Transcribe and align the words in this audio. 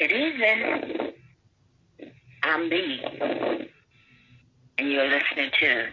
Good 0.00 0.10
evening. 0.10 1.12
I'm 2.42 2.68
B. 2.68 3.00
And 4.76 4.90
you're 4.90 5.08
listening 5.08 5.52
to 5.60 5.86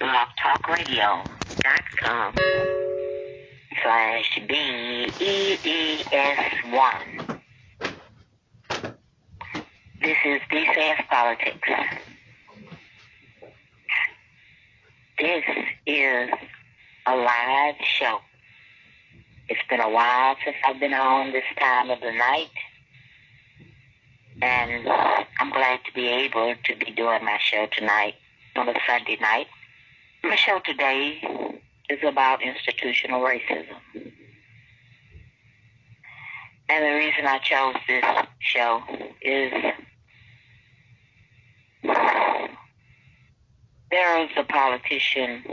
blogtalkradio.com 0.00 2.34
slash 3.82 4.40
B-E-E-S-1. 4.48 5.12
This 10.00 10.16
is 10.24 10.40
BCS 10.50 11.08
Politics. 11.08 11.68
This 15.20 15.44
is 15.86 16.30
a 17.06 17.14
live 17.14 17.76
show. 17.84 18.18
It's 19.48 19.60
been 19.70 19.80
a 19.80 19.88
while 19.88 20.36
since 20.44 20.56
I've 20.66 20.80
been 20.80 20.92
on 20.92 21.32
this 21.32 21.44
time 21.58 21.90
of 21.90 22.00
the 22.00 22.12
night. 22.12 22.50
And 24.42 24.88
I'm 25.38 25.50
glad 25.50 25.80
to 25.86 25.92
be 25.94 26.08
able 26.08 26.54
to 26.64 26.76
be 26.76 26.90
doing 26.90 27.24
my 27.24 27.38
show 27.40 27.66
tonight 27.76 28.14
on 28.56 28.68
a 28.68 28.74
Sunday 28.86 29.16
night. 29.20 29.46
My 30.24 30.36
show 30.36 30.60
today 30.64 31.20
is 31.88 31.98
about 32.02 32.42
institutional 32.42 33.20
racism. 33.20 34.12
And 36.68 36.84
the 36.84 36.94
reason 36.98 37.26
I 37.26 37.38
chose 37.38 37.76
this 37.86 38.04
show 38.40 38.82
is 39.22 39.52
there 43.90 44.24
is 44.24 44.30
a 44.36 44.42
politician 44.42 45.44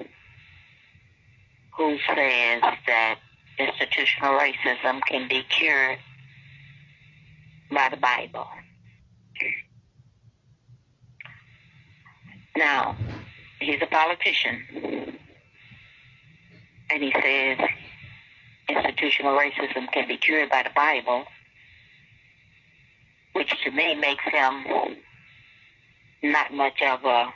who 1.78 1.98
says 2.08 2.62
that 2.88 3.20
institutional 3.60 4.40
racism 4.40 5.02
can 5.08 5.28
be 5.28 5.44
cured 5.50 6.00
by 7.72 7.90
the 7.90 7.98
Bible. 7.98 8.48
Now, 12.56 12.96
he's 13.60 13.82
a 13.82 13.88
politician, 13.88 15.18
and 16.92 17.04
he 17.04 17.12
says 17.12 17.58
institutional 18.70 19.38
racism 19.38 19.92
can 19.92 20.08
be 20.08 20.18
cured 20.18 20.50
by 20.50 20.64
the 20.64 20.70
Bible, 20.76 21.26
which 23.34 23.54
to 23.64 23.72
me 23.72 23.96
makes 23.96 24.24
him 24.24 24.66
not 26.22 26.54
much 26.54 26.82
of 26.82 27.04
a 27.04 27.34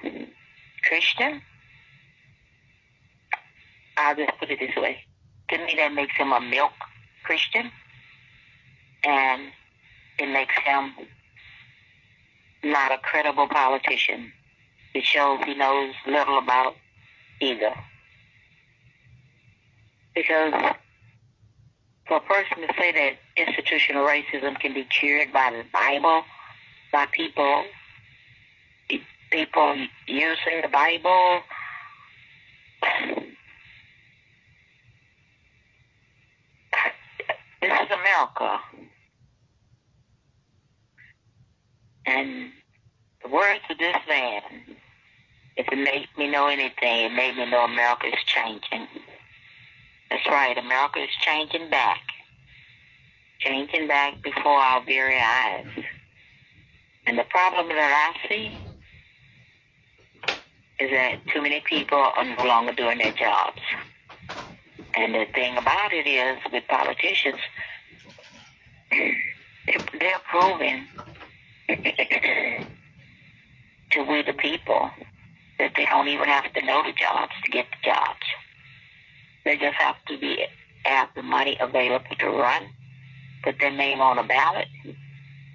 Christian. 0.84 1.42
I'll 3.98 4.16
just 4.16 4.38
put 4.40 4.52
it 4.52 4.60
this 4.60 4.76
way. 4.76 5.07
To 5.50 5.58
me, 5.58 5.76
that 5.78 5.94
makes 5.94 6.16
him 6.16 6.32
a 6.32 6.42
milk 6.42 6.72
Christian, 7.24 7.72
and 9.04 9.44
it 10.20 10.28
makes 10.28 10.56
him 10.66 10.94
not 12.64 12.92
a 12.92 12.98
credible 12.98 13.48
politician. 13.48 14.32
It 14.94 15.04
shows 15.04 15.40
he 15.46 15.54
knows 15.54 15.94
little 16.06 16.38
about 16.40 16.76
either. 17.40 17.74
Because 20.16 20.54
for 22.08 22.18
a 22.18 22.22
person 22.22 22.68
to 22.68 22.74
say 22.78 22.92
that 22.92 23.14
institutional 23.38 24.06
racism 24.06 24.60
can 24.60 24.74
be 24.74 24.84
cured 24.86 25.32
by 25.32 25.52
the 25.52 25.64
Bible, 25.72 26.24
by 26.92 27.06
people 27.12 27.64
people 29.30 29.76
using 30.08 30.62
the 30.62 30.70
Bible, 30.70 31.42
is 37.88 38.00
America. 38.00 38.60
And 42.06 42.52
the 43.24 43.30
words 43.30 43.62
of 43.70 43.78
this 43.78 43.96
man, 44.08 44.42
if 45.56 45.68
it 45.72 45.78
made 45.78 46.08
me 46.18 46.30
know 46.30 46.48
anything, 46.48 47.06
it 47.06 47.14
made 47.14 47.36
me 47.36 47.50
know 47.50 47.66
America 47.66 48.08
is 48.08 48.24
changing. 48.26 48.88
That's 50.10 50.26
right, 50.28 50.58
America 50.58 51.00
is 51.00 51.10
changing 51.22 51.70
back. 51.70 52.02
Changing 53.40 53.88
back 53.88 54.22
before 54.22 54.58
our 54.58 54.84
very 54.84 55.18
eyes. 55.18 55.68
And 57.06 57.18
the 57.18 57.26
problem 57.26 57.70
that 57.70 58.14
I 58.16 58.28
see 58.28 58.58
is 60.80 60.92
that 60.92 61.20
too 61.34 61.42
many 61.42 61.62
people 61.62 61.98
are 61.98 62.24
no 62.24 62.46
longer 62.46 62.74
doing 62.74 62.98
their 62.98 63.14
jobs. 63.14 63.62
And 64.96 65.14
the 65.14 65.26
thing 65.34 65.58
about 65.58 65.94
it 65.94 66.08
is, 66.08 66.38
with 66.52 66.64
politicians, 66.68 67.40
they're 70.00 70.20
proving 70.30 70.88
to 73.92 74.04
we 74.04 74.22
the 74.24 74.34
people 74.34 74.90
that 75.60 75.74
they 75.76 75.86
don't 75.86 76.08
even 76.08 76.28
have 76.28 76.52
to 76.54 76.66
know 76.66 76.84
the 76.84 76.94
jobs 76.94 77.34
to 77.44 77.52
get 77.52 77.66
the 77.72 77.90
jobs. 77.90 78.26
They 79.44 79.58
just 79.58 79.76
have 79.76 79.96
to 80.08 80.18
be 80.18 80.46
have 80.84 81.10
the 81.16 81.24
money 81.24 81.58
available 81.60 82.16
to 82.20 82.30
run, 82.30 82.64
put 83.44 83.60
their 83.60 83.72
name 83.72 84.00
on 84.00 84.18
a 84.18 84.24
ballot, 84.24 84.68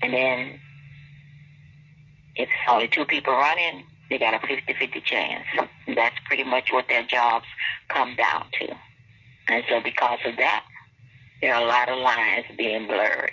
and 0.03 0.13
then 0.13 0.61
if 2.35 2.49
it's 2.49 2.69
only 2.69 2.89
two 2.89 3.05
people 3.05 3.33
running, 3.33 3.85
they 4.11 4.19
got 4.19 4.35
a 4.35 4.39
50-50 4.39 5.05
chance. 5.05 5.45
That's 5.87 6.17
pretty 6.27 6.45
much 6.45 6.71
what 6.71 6.87
their 6.89 7.03
jobs 7.03 7.47
come 7.89 8.15
down 8.17 8.47
to. 8.61 8.75
And 9.49 9.65
so 9.69 9.81
because 9.81 10.19
of 10.27 10.37
that, 10.37 10.65
there 11.43 11.55
are 11.57 11.63
a 11.63 11.67
lot 11.67 11.89
of 11.89 11.99
lines 11.99 12.47
being 12.57 12.87
blurred 12.87 13.33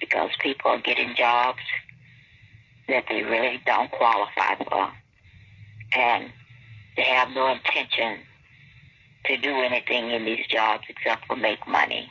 because 0.00 0.30
people 0.40 0.72
are 0.72 0.80
getting 0.80 1.14
jobs 1.14 1.60
that 2.88 3.04
they 3.08 3.22
really 3.22 3.60
don't 3.64 3.90
qualify 3.92 4.56
for. 4.56 4.90
And 5.96 6.32
they 6.96 7.04
have 7.04 7.30
no 7.30 7.52
intention 7.52 8.18
to 9.26 9.36
do 9.36 9.54
anything 9.62 10.10
in 10.10 10.24
these 10.24 10.44
jobs 10.48 10.82
except 10.88 11.26
for 11.26 11.36
make 11.36 11.66
money. 11.68 12.10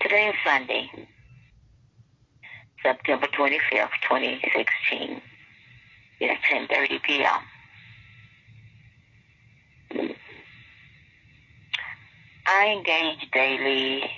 Today 0.00 0.28
is 0.28 0.34
Sunday, 0.46 0.88
September 2.80 3.26
25th, 3.26 3.90
2016. 4.08 5.20
It's 6.20 6.44
10.30 6.44 7.02
p.m. 7.02 7.40
I 12.50 12.68
engage 12.68 13.30
daily 13.30 14.10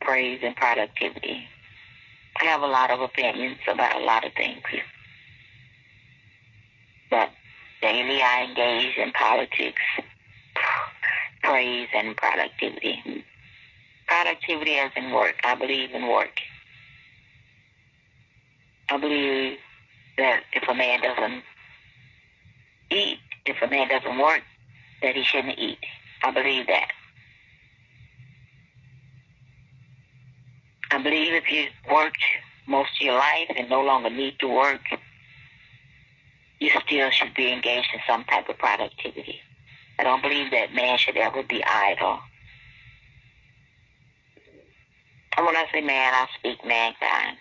praise 0.00 0.40
and 0.42 0.56
productivity. 0.56 1.46
I 2.40 2.44
have 2.46 2.62
a 2.62 2.66
lot 2.66 2.90
of 2.90 3.02
opinions 3.02 3.58
about 3.68 4.00
a 4.00 4.04
lot 4.04 4.24
of 4.24 4.32
things. 4.32 4.62
But 7.10 7.28
daily 7.82 8.22
I 8.22 8.44
engage 8.44 8.96
in 8.96 9.12
politics, 9.12 9.82
praise, 11.42 11.88
and 11.94 12.16
productivity. 12.16 13.24
Productivity 14.08 14.76
as 14.76 14.90
in 14.96 15.12
work. 15.12 15.34
I 15.44 15.54
believe 15.56 15.90
in 15.90 16.08
work. 16.08 16.40
I 18.88 18.96
believe 18.96 19.58
that 20.16 20.42
if 20.54 20.66
a 20.66 20.74
man 20.74 21.02
doesn't 21.02 21.42
eat, 22.90 23.18
if 23.44 23.60
a 23.60 23.68
man 23.68 23.88
doesn't 23.88 24.18
work, 24.18 24.40
that 25.02 25.14
he 25.14 25.22
shouldn't 25.22 25.58
eat. 25.58 25.78
I 26.24 26.30
believe 26.30 26.66
that. 26.66 26.88
I 30.90 31.02
believe 31.02 31.32
if 31.34 31.50
you 31.50 31.66
worked 31.90 32.22
most 32.66 32.90
of 33.00 33.06
your 33.06 33.14
life 33.14 33.50
and 33.56 33.68
no 33.68 33.82
longer 33.82 34.10
need 34.10 34.38
to 34.40 34.48
work, 34.48 34.82
you 36.58 36.70
still 36.86 37.10
should 37.10 37.34
be 37.34 37.52
engaged 37.52 37.88
in 37.94 38.00
some 38.06 38.24
type 38.24 38.48
of 38.48 38.58
productivity. 38.58 39.40
I 39.98 40.04
don't 40.04 40.22
believe 40.22 40.50
that 40.50 40.74
man 40.74 40.98
should 40.98 41.16
ever 41.16 41.42
be 41.42 41.62
idle. 41.64 42.20
And 45.36 45.46
when 45.46 45.56
I 45.56 45.66
say 45.72 45.80
man, 45.80 46.12
I 46.12 46.26
speak 46.38 46.64
mankind. 46.66 47.36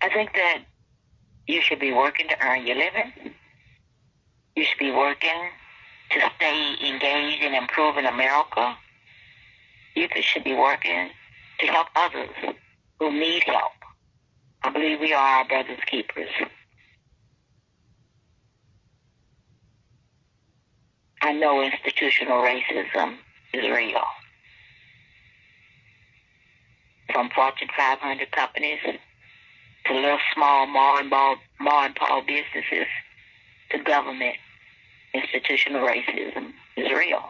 I 0.00 0.08
think 0.08 0.32
that 0.34 0.62
you 1.46 1.60
should 1.60 1.78
be 1.78 1.92
working 1.92 2.28
to 2.28 2.36
earn 2.44 2.66
your 2.66 2.76
living. 2.76 3.34
You 4.56 4.64
should 4.64 4.78
be 4.78 4.90
working 4.90 5.50
to 6.10 6.20
stay 6.36 6.74
engaged 6.84 7.42
in 7.42 7.54
improving 7.54 8.06
America. 8.06 8.76
You 9.94 10.08
should 10.20 10.44
be 10.44 10.54
working 10.54 11.10
to 11.60 11.66
help 11.66 11.88
others 11.94 12.30
who 12.98 13.12
need 13.12 13.42
help. 13.44 13.72
I 14.62 14.70
believe 14.70 15.00
we 15.00 15.12
are 15.12 15.38
our 15.38 15.44
brother's 15.46 15.80
keepers. 15.86 16.30
I 21.20 21.32
know 21.32 21.62
institutional 21.62 22.42
racism 22.42 23.16
is 23.52 23.68
real. 23.70 24.02
From 27.12 27.30
Fortune 27.30 27.68
500 27.76 28.32
companies 28.32 28.78
to 29.86 29.94
little 29.94 30.18
small 30.34 30.66
ma 30.66 30.98
and, 30.98 31.10
ball, 31.10 31.36
ma 31.60 31.84
and 31.84 31.94
paul 31.94 32.22
businesses 32.22 32.86
to 33.70 33.78
government, 33.78 34.36
institutional 35.14 35.86
racism 35.86 36.52
is 36.76 36.90
real. 36.90 37.22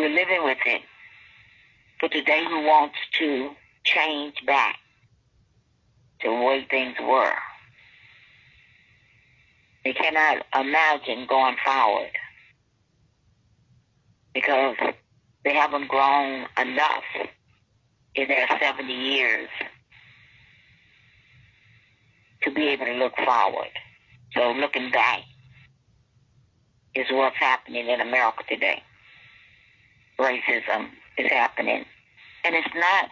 We're 0.00 0.08
living 0.08 0.44
with 0.44 0.56
it. 0.64 0.80
But 2.00 2.10
today 2.10 2.42
who 2.48 2.62
wants 2.62 2.96
to 3.18 3.50
change 3.84 4.34
back 4.46 4.78
to 6.22 6.28
the 6.30 6.34
way 6.34 6.66
things 6.70 6.96
were. 7.02 7.34
They 9.84 9.92
cannot 9.92 10.46
imagine 10.58 11.26
going 11.28 11.56
forward 11.62 12.12
because 14.32 14.76
they 15.44 15.52
haven't 15.52 15.88
grown 15.88 16.46
enough 16.58 17.04
in 18.14 18.26
their 18.26 18.48
70 18.58 18.90
years 18.90 19.50
to 22.44 22.50
be 22.50 22.68
able 22.68 22.86
to 22.86 22.94
look 22.94 23.16
forward. 23.16 23.68
So 24.32 24.52
looking 24.52 24.90
back 24.92 25.20
is 26.94 27.04
what's 27.10 27.36
happening 27.36 27.86
in 27.86 28.00
America 28.00 28.44
today. 28.48 28.82
Racism 30.20 30.88
is 31.16 31.30
happening. 31.30 31.84
And 32.44 32.54
it's 32.54 32.74
not, 32.74 33.10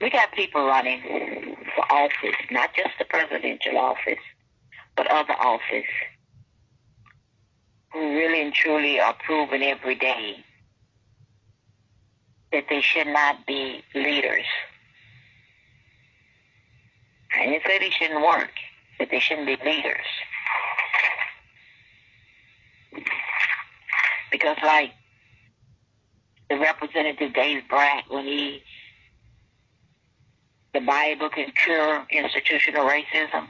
we 0.00 0.10
got 0.10 0.32
people 0.32 0.64
running 0.66 1.56
for 1.74 1.92
office, 1.92 2.36
not 2.50 2.74
just 2.74 2.90
the 2.98 3.04
presidential 3.06 3.78
office, 3.78 4.22
but 4.96 5.06
other 5.10 5.34
office, 5.34 5.90
who 7.92 8.00
really 8.00 8.42
and 8.42 8.52
truly 8.52 9.00
are 9.00 9.16
proving 9.24 9.62
every 9.62 9.94
day 9.94 10.36
that 12.52 12.64
they 12.68 12.80
should 12.80 13.06
not 13.06 13.46
be 13.46 13.82
leaders. 13.94 14.44
I 17.34 17.46
didn't 17.46 17.62
say 17.64 17.78
they 17.78 17.90
shouldn't 17.90 18.22
work, 18.22 18.50
but 18.98 19.08
they 19.10 19.20
shouldn't 19.20 19.46
be 19.46 19.56
leaders. 19.64 20.06
Because 24.30 24.56
like 24.62 24.92
the 26.48 26.58
representative 26.58 27.32
Dave 27.32 27.62
Brat, 27.68 28.04
when 28.08 28.24
he, 28.24 28.62
the 30.74 30.80
Bible 30.80 31.28
can 31.30 31.52
cure 31.64 32.04
institutional 32.10 32.86
racism. 32.86 33.48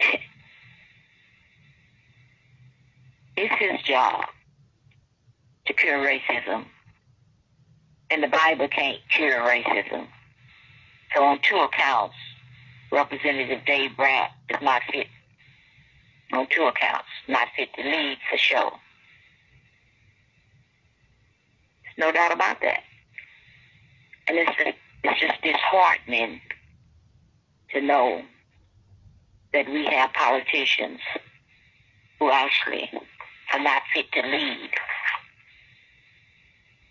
it's 3.36 3.54
his 3.58 3.82
job 3.82 4.24
to 5.66 5.72
cure 5.72 5.98
racism. 5.98 6.64
And 8.10 8.22
the 8.22 8.28
Bible 8.28 8.68
can't 8.68 8.98
cure 9.10 9.40
racism. 9.40 10.06
So 11.14 11.24
on 11.24 11.38
two 11.42 11.56
accounts, 11.56 12.16
Representative 12.90 13.64
Dave 13.66 13.96
Brat 13.96 14.32
is 14.48 14.60
not 14.60 14.82
fit. 14.90 15.06
On 16.32 16.46
two 16.50 16.64
accounts, 16.64 17.08
not 17.28 17.48
fit 17.56 17.72
to 17.74 17.82
lead 17.82 18.18
for 18.28 18.36
show. 18.36 18.72
No 21.98 22.12
doubt 22.12 22.32
about 22.32 22.60
that. 22.62 22.82
And 24.26 24.38
it's, 24.38 24.76
it's 25.02 25.20
just 25.20 25.42
disheartening 25.42 26.40
to 27.72 27.80
know 27.80 28.22
that 29.52 29.68
we 29.68 29.84
have 29.86 30.12
politicians 30.12 31.00
who 32.18 32.30
actually 32.30 32.90
are 33.52 33.60
not 33.60 33.82
fit 33.92 34.10
to 34.12 34.22
lead. 34.22 34.70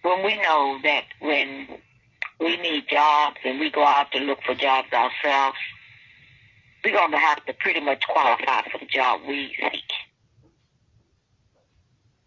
When 0.02 0.26
we 0.26 0.36
know 0.42 0.80
that 0.84 1.06
when 1.20 1.68
we 2.40 2.58
need 2.58 2.86
jobs 2.90 3.38
and 3.44 3.60
we 3.60 3.70
go 3.70 3.84
out 3.84 4.12
to 4.14 4.20
look 4.20 4.40
for 4.46 4.56
jobs 4.56 4.92
ourselves, 4.94 5.58
we're 6.84 6.94
going 6.94 7.12
to 7.12 7.18
have 7.18 7.46
to 7.46 7.54
pretty 7.54 7.82
much 7.82 8.04
qualify 8.08 8.62
for 8.70 8.78
the 8.80 8.86
job 8.86 9.22
we 9.28 9.54
seek. 9.60 10.09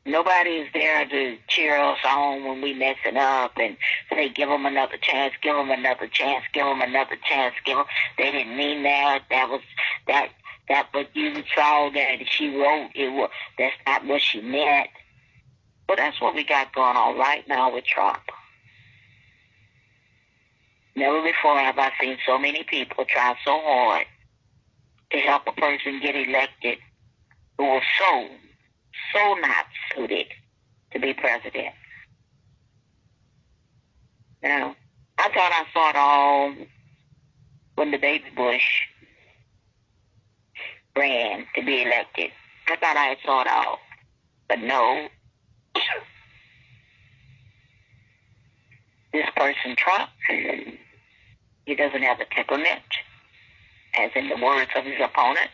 Nobody 0.04 0.50
is 0.50 0.69
there 0.72 1.06
to 1.06 1.37
cheer 1.46 1.78
us 1.78 1.99
on 2.04 2.44
when 2.44 2.60
we 2.60 2.75
messing 2.75 3.16
up 3.16 3.52
and 3.56 3.76
say, 4.10 4.28
give 4.31 4.49
them 4.49 4.66
another 4.66 4.96
chance, 5.00 5.32
give 5.40 5.54
them 5.54 5.70
another 5.70 6.08
chance, 6.08 6.44
give 6.52 6.64
them 6.64 6.82
another 6.82 7.16
chance, 7.25 7.54
give 7.64 7.76
them. 7.76 7.87
They 8.19 8.32
didn't 8.32 8.56
mean 8.56 8.82
that. 8.82 9.22
That 9.31 9.49
was, 9.49 9.60
that, 10.08 10.31
that 10.69 10.88
what 10.90 11.14
you 11.14 11.44
saw 11.54 11.90
that 11.90 12.16
she 12.26 12.49
wrote, 12.49 12.90
it 12.96 13.12
was, 13.12 13.31
that's 13.58 13.76
not 13.87 14.04
what 14.04 14.20
she 14.20 14.40
meant. 14.40 14.88
But 15.87 15.99
that's 15.99 16.20
what 16.20 16.34
we 16.34 16.43
got 16.43 16.75
going 16.75 16.96
on 16.96 17.16
right 17.16 17.46
now 17.46 17.72
with 17.72 17.84
Trump. 17.84 18.22
Never 20.96 21.22
before 21.22 21.58
have 21.58 21.78
I 21.78 21.93
seen 22.00 22.19
so 22.26 22.38
many 22.38 22.64
people 22.64 23.04
try 23.04 23.34
so 23.44 23.60
hard 23.62 24.06
to 25.12 25.19
help 25.19 25.43
a 25.46 25.52
person 25.52 26.00
get 26.00 26.16
elected 26.16 26.78
who 27.56 27.64
was 27.64 27.82
so, 27.99 28.28
so 29.12 29.35
not 29.35 29.67
suited 29.94 30.26
to 30.93 31.00
be 31.00 31.14
president. 31.14 31.75
Now, 34.43 34.75
I 35.19 35.29
thought 35.29 35.53
I 35.53 35.64
saw 35.73 35.91
it 35.91 35.97
all 35.97 36.55
when 37.76 37.91
the 37.91 37.99
baby 37.99 38.25
Bush 38.37 38.82
ran 40.97 41.47
to 41.55 41.64
be 41.64 41.82
elected. 41.82 42.31
I 42.69 42.76
thought 42.76 42.97
I 42.97 43.05
had 43.05 43.19
saw 43.25 43.43
it 43.43 43.49
all. 43.49 43.79
But 44.49 44.61
no. 44.61 45.09
This 49.12 49.26
person, 49.37 49.76
Trump, 49.76 50.09
he 51.67 51.75
doesn't 51.75 52.03
have 52.03 52.19
the 52.19 52.25
temperament, 52.35 52.81
as 53.94 54.11
in 54.17 54.31
the 54.31 54.43
words 54.43 54.70
of 54.75 54.87
his 54.87 54.99
opponent. 55.05 55.50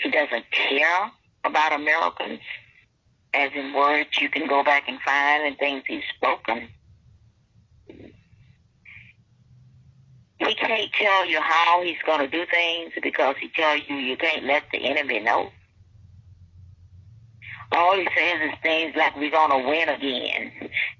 He 0.00 0.12
doesn't 0.12 0.44
care 0.52 1.10
about 1.46 1.72
Americans, 1.72 2.40
as 3.34 3.50
in 3.54 3.72
words 3.72 4.08
you 4.20 4.28
can 4.28 4.48
go 4.48 4.62
back 4.64 4.88
and 4.88 5.00
find 5.00 5.44
and 5.44 5.58
things 5.58 5.82
he's 5.86 6.02
spoken. 6.16 6.68
He 10.38 10.54
can't 10.54 10.92
tell 10.92 11.26
you 11.26 11.40
how 11.40 11.82
he's 11.82 11.96
going 12.04 12.20
to 12.20 12.28
do 12.28 12.44
things 12.50 12.92
because 13.02 13.36
he 13.40 13.48
tells 13.48 13.80
you 13.88 13.96
you 13.96 14.16
can't 14.16 14.44
let 14.44 14.64
the 14.70 14.78
enemy 14.78 15.20
know. 15.20 15.50
All 17.72 17.96
he 17.96 18.06
says 18.16 18.40
is 18.42 18.58
things 18.62 18.94
like 18.96 19.16
we're 19.16 19.30
going 19.30 19.50
to 19.50 19.68
win 19.68 19.88
again, 19.88 20.52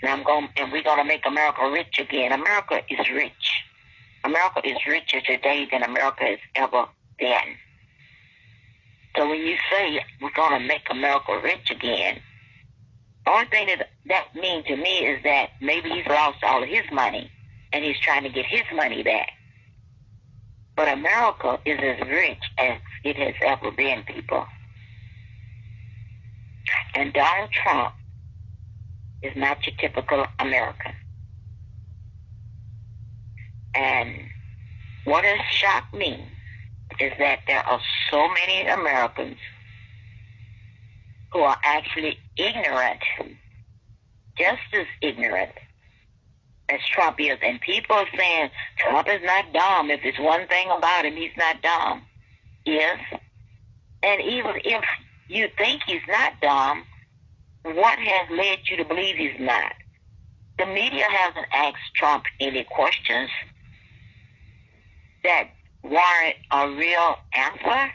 and 0.03 0.11
I'm 0.11 0.25
going, 0.25 0.49
and 0.57 0.73
we're 0.73 0.83
going 0.83 0.99
to 0.99 1.05
make 1.05 1.25
America 1.25 1.71
rich 1.71 1.99
again. 1.99 2.33
America 2.33 2.81
is 2.91 3.09
rich. 3.11 3.63
America 4.25 4.61
is 4.65 4.77
richer 4.87 5.21
today 5.21 5.69
than 5.71 5.85
America 5.85 6.25
has 6.25 6.39
ever 6.57 6.87
been. 7.19 7.57
So 9.17 9.29
when 9.29 9.41
you 9.41 9.57
say 9.71 10.01
we're 10.21 10.31
going 10.35 10.61
to 10.61 10.67
make 10.67 10.83
America 10.91 11.41
rich 11.43 11.71
again, 11.71 12.21
the 13.25 13.31
only 13.31 13.47
thing 13.47 13.67
that 13.69 13.89
that 14.07 14.35
means 14.35 14.67
to 14.67 14.77
me 14.77 15.07
is 15.07 15.23
that 15.25 15.51
maybe 15.61 15.91
he's 15.91 16.07
lost 16.07 16.39
all 16.45 16.63
of 16.63 16.69
his 16.69 16.85
money 16.93 17.31
and 17.73 17.85
he's 17.85 17.99
trying 18.01 18.23
to 18.25 18.29
get 18.29 18.45
his 18.47 18.63
money 18.75 19.03
back. 19.03 19.31
But 20.77 20.89
America 20.89 21.59
is 21.65 21.79
as 21.83 22.07
rich 22.07 22.43
as 22.59 22.79
it 23.05 23.17
has 23.17 23.35
ever 23.41 23.71
been, 23.71 24.03
people. 24.03 24.45
And 26.95 27.13
Donald 27.15 27.51
Trump 27.51 27.95
is 29.23 29.33
not 29.35 29.67
your 29.67 29.75
typical 29.81 30.27
American. 30.39 30.93
And 33.75 34.29
what 35.05 35.25
has 35.25 35.41
shocked 35.51 35.95
me 35.95 36.27
is 37.01 37.13
that 37.19 37.41
there 37.47 37.67
are 37.67 37.81
so 38.11 38.29
many 38.29 38.69
Americans 38.69 39.39
who 41.33 41.41
are 41.41 41.59
actually 41.65 42.19
ignorant, 42.37 43.01
just 44.39 44.63
as 44.73 44.87
ignorant 45.03 45.53
as 46.69 46.81
Trump 46.91 47.21
is. 47.21 47.39
And 47.43 47.61
people 47.61 47.97
are 47.97 48.07
saying 48.17 48.51
Trump 48.79 49.09
is 49.09 49.21
not 49.25 49.53
dumb. 49.53 49.91
If 49.91 50.01
there's 50.03 50.19
one 50.19 50.47
thing 50.49 50.69
about 50.71 51.05
him, 51.05 51.15
he's 51.15 51.37
not 51.37 51.63
dumb. 51.63 52.03
Yes. 52.65 52.99
And 54.03 54.23
even 54.23 54.53
if 54.65 54.85
you 55.29 55.49
think 55.57 55.83
he's 55.87 56.07
not 56.09 56.41
dumb, 56.41 56.85
what 57.63 57.99
has 57.99 58.31
led 58.31 58.59
you 58.69 58.77
to 58.77 58.85
believe 58.85 59.17
he's 59.17 59.41
not? 59.41 59.73
The 60.59 60.67
media 60.67 61.05
hasn't 61.11 61.47
asked 61.53 61.95
Trump 61.95 62.25
any 62.41 62.65
questions 62.65 63.31
that 65.23 65.49
warrant 65.91 66.37
a 66.51 66.69
real 66.71 67.17
answer. 67.35 67.93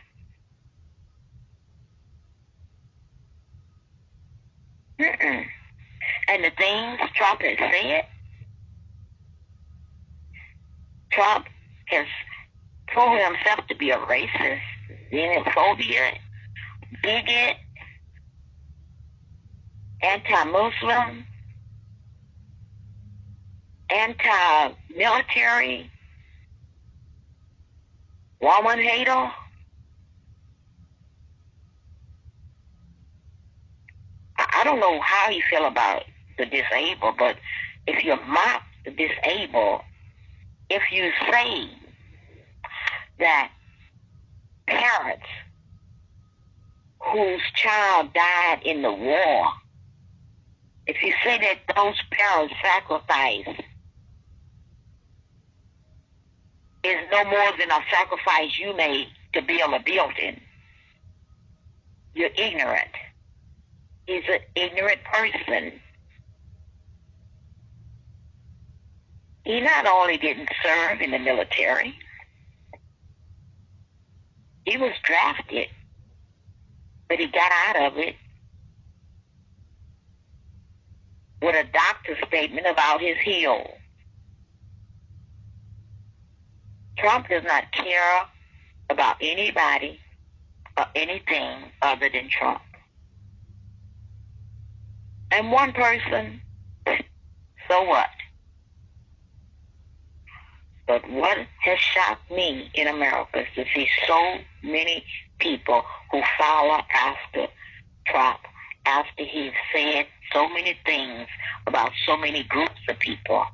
Mm-mm. 4.99 5.45
And 6.29 6.43
the 6.43 6.51
things 6.57 6.99
Trump 7.15 7.41
has 7.41 7.57
said, 7.57 8.05
Trump 11.11 11.47
has 11.87 12.05
proven 12.87 13.19
himself 13.19 13.67
to 13.67 13.75
be 13.75 13.89
a 13.89 13.97
racist, 13.97 14.61
xenophobic, 15.11 16.17
bigot, 17.03 17.57
anti-Muslim, 20.03 21.25
anti-military, 23.89 25.91
woman 28.41 28.79
hater. 28.79 29.31
I 34.37 34.63
don't 34.63 34.79
know 34.79 34.99
how 35.01 35.29
you 35.29 35.41
feel 35.49 35.65
about 35.65 36.03
the 36.37 36.45
disabled, 36.45 37.15
but 37.17 37.37
if 37.87 38.03
you 38.03 38.15
mock 38.27 38.63
the 38.85 38.91
disabled, 38.91 39.81
if 40.69 40.83
you 40.91 41.11
say 41.31 41.69
that 43.19 43.51
parents 44.67 45.25
whose 46.99 47.41
child 47.55 48.13
died 48.13 48.61
in 48.63 48.81
the 48.81 48.91
war, 48.91 49.47
if 50.87 51.01
you 51.03 51.13
say 51.23 51.37
that 51.39 51.75
those 51.75 51.95
parents 52.11 52.53
sacrificed 52.61 53.61
is 56.83 56.97
no 57.11 57.23
more 57.25 57.51
than 57.57 57.69
a 57.69 57.79
sacrifice 57.91 58.57
you 58.59 58.75
made 58.75 59.07
to 59.33 59.41
build 59.41 59.73
a 59.73 59.79
building, 59.79 60.41
you're 62.13 62.29
ignorant. 62.35 62.89
He's 64.07 64.23
an 64.29 64.39
ignorant 64.55 64.99
person. 65.03 65.79
He 69.45 69.59
not 69.61 69.87
only 69.87 70.17
didn't 70.17 70.49
serve 70.63 71.01
in 71.01 71.11
the 71.11 71.19
military, 71.19 71.95
he 74.65 74.77
was 74.77 74.93
drafted, 75.03 75.67
but 77.09 77.19
he 77.19 77.27
got 77.27 77.51
out 77.67 77.91
of 77.91 77.97
it 77.97 78.15
with 81.41 81.55
a 81.55 81.67
doctor's 81.71 82.17
statement 82.27 82.67
about 82.67 83.01
his 83.01 83.17
heel. 83.23 83.65
Trump 87.01 87.27
does 87.29 87.43
not 87.43 87.71
care 87.71 88.21
about 88.89 89.15
anybody 89.21 89.99
or 90.77 90.85
anything 90.95 91.71
other 91.81 92.09
than 92.09 92.29
Trump. 92.29 92.61
And 95.31 95.51
one 95.51 95.73
person, 95.73 96.41
so 97.67 97.83
what? 97.83 98.09
But 100.87 101.09
what 101.09 101.37
has 101.61 101.79
shocked 101.79 102.29
me 102.29 102.69
in 102.73 102.87
America 102.87 103.39
is 103.39 103.47
to 103.55 103.65
see 103.73 103.87
so 104.07 104.37
many 104.61 105.03
people 105.39 105.83
who 106.11 106.21
follow 106.37 106.81
after 106.93 107.47
Trump 108.05 108.39
after 108.85 109.23
he 109.23 109.51
said 109.73 110.05
so 110.33 110.49
many 110.49 110.77
things 110.85 111.27
about 111.67 111.91
so 112.05 112.17
many 112.17 112.43
groups 112.43 112.81
of 112.89 112.99
people. 112.99 113.45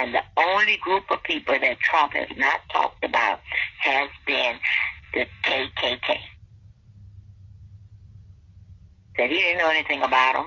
And 0.00 0.14
the 0.14 0.22
only 0.38 0.78
group 0.78 1.04
of 1.10 1.22
people 1.24 1.54
that 1.60 1.78
Trump 1.80 2.14
has 2.14 2.28
not 2.38 2.60
talked 2.72 3.04
about 3.04 3.38
has 3.80 4.08
been 4.26 4.56
the 5.12 5.26
KKK. 5.44 6.16
That 9.18 9.28
he 9.28 9.36
didn't 9.36 9.58
know 9.58 9.68
anything 9.68 10.00
about 10.02 10.36
them. 10.36 10.46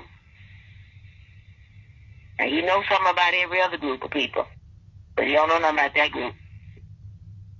And 2.40 2.50
he 2.50 2.62
knows 2.62 2.82
something 2.90 3.12
about 3.12 3.32
every 3.32 3.60
other 3.62 3.78
group 3.78 4.02
of 4.02 4.10
people. 4.10 4.44
But 5.14 5.26
he 5.28 5.34
don't 5.34 5.48
know 5.48 5.60
nothing 5.60 5.78
about 5.78 5.94
that 5.94 6.10
group. 6.10 6.34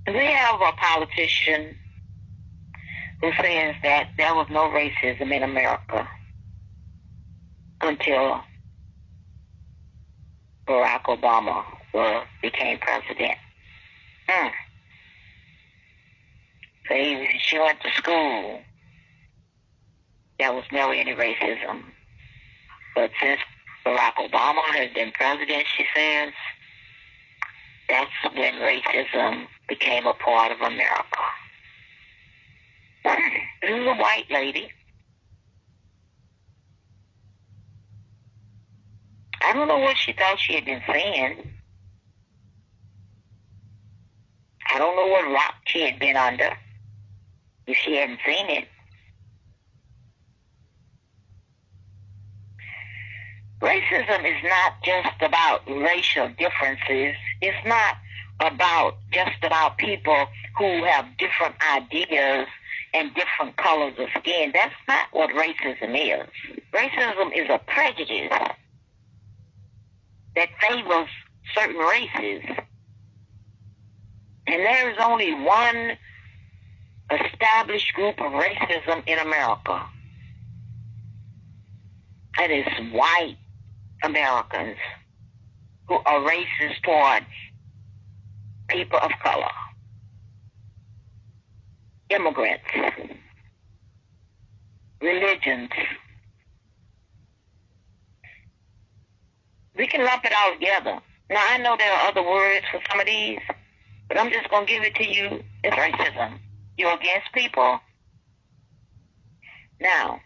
We 0.08 0.14
have 0.14 0.60
a 0.60 0.72
politician 0.72 1.76
who 3.20 3.30
says 3.40 3.76
that 3.84 4.08
there 4.16 4.34
was 4.34 4.48
no 4.50 4.68
racism 4.68 5.32
in 5.32 5.44
America 5.44 6.08
until 7.80 8.40
Barack 10.66 11.04
Obama 11.04 11.64
was, 11.94 12.26
became 12.42 12.78
president. 12.78 13.38
Hmm. 14.28 14.48
So 16.88 16.94
he, 16.94 17.26
she 17.40 17.58
went 17.58 17.80
to 17.80 17.90
school. 17.92 18.60
There 20.38 20.52
was 20.52 20.64
never 20.72 20.92
any 20.92 21.12
racism. 21.12 21.82
But 22.94 23.10
since 23.20 23.40
Barack 23.86 24.14
Obama 24.14 24.62
has 24.74 24.92
been 24.92 25.12
president, 25.12 25.64
she 25.76 25.84
says, 25.94 26.32
that's 27.88 28.10
when 28.34 28.54
racism 28.54 29.46
became 29.68 30.06
a 30.06 30.14
part 30.14 30.52
of 30.52 30.60
America. 30.60 31.20
This 33.04 33.70
is 33.70 33.86
a 33.86 33.94
white 33.94 34.26
lady. 34.30 34.70
I 39.42 39.52
don't 39.52 39.68
know 39.68 39.78
what 39.78 39.96
she 39.98 40.12
thought 40.12 40.38
she 40.40 40.54
had 40.54 40.64
been 40.64 40.82
saying. 40.86 41.53
I 44.73 44.78
don't 44.78 44.97
know 44.97 45.06
what 45.06 45.33
rock 45.33 45.54
she 45.66 45.83
had 45.83 45.99
been 45.99 46.16
under 46.16 46.50
if 47.66 47.76
she 47.76 47.97
hadn't 47.97 48.21
seen 48.25 48.50
it. 48.50 48.68
Racism 53.61 54.25
is 54.26 54.42
not 54.44 54.83
just 54.83 55.23
about 55.23 55.62
racial 55.66 56.28
differences. 56.38 57.14
It's 57.40 57.66
not 57.66 57.97
about 58.40 58.97
just 59.11 59.42
about 59.42 59.78
people 59.78 60.26
who 60.59 60.85
have 60.85 61.06
different 61.18 61.54
ideas 61.75 62.47
and 62.92 63.14
different 63.14 63.56
colors 63.56 63.94
of 63.99 64.09
skin. 64.21 64.50
That's 64.52 64.75
not 64.87 65.09
what 65.12 65.30
racism 65.30 65.94
is. 65.94 66.28
Racism 66.73 67.33
is 67.35 67.49
a 67.49 67.59
prejudice 67.66 68.30
that 70.37 70.49
favors 70.61 71.09
certain 71.54 71.76
races. 71.76 72.44
And 74.46 74.60
there 74.60 74.90
is 74.90 74.96
only 75.00 75.32
one 75.34 75.96
established 77.10 77.92
group 77.94 78.20
of 78.20 78.32
racism 78.32 79.02
in 79.06 79.18
America. 79.18 79.82
And 82.38 82.52
it's 82.52 82.94
white 82.94 83.36
Americans 84.02 84.76
who 85.88 85.94
are 85.94 86.20
racist 86.20 86.82
toward 86.82 87.24
people 88.68 88.98
of 89.00 89.10
color, 89.22 89.50
immigrants, 92.10 92.64
religions. 95.00 95.70
We 99.76 99.86
can 99.86 100.04
lump 100.04 100.24
it 100.24 100.32
all 100.36 100.52
together. 100.54 101.00
Now, 101.30 101.44
I 101.50 101.58
know 101.58 101.76
there 101.76 101.92
are 101.92 102.08
other 102.08 102.22
words 102.22 102.64
for 102.70 102.80
some 102.90 103.00
of 103.00 103.06
these, 103.06 103.40
but 104.08 104.18
I'm 104.18 104.30
just 104.30 104.49
going 104.50 104.66
to 104.66 104.73
give 104.73 104.82
it 104.82 104.94
to 104.96 105.04
you 105.04 105.42
as 105.64 105.73
racism. 105.73 106.38
You're 106.76 106.94
against 106.94 107.32
people. 107.32 107.80
Now, 109.80 110.20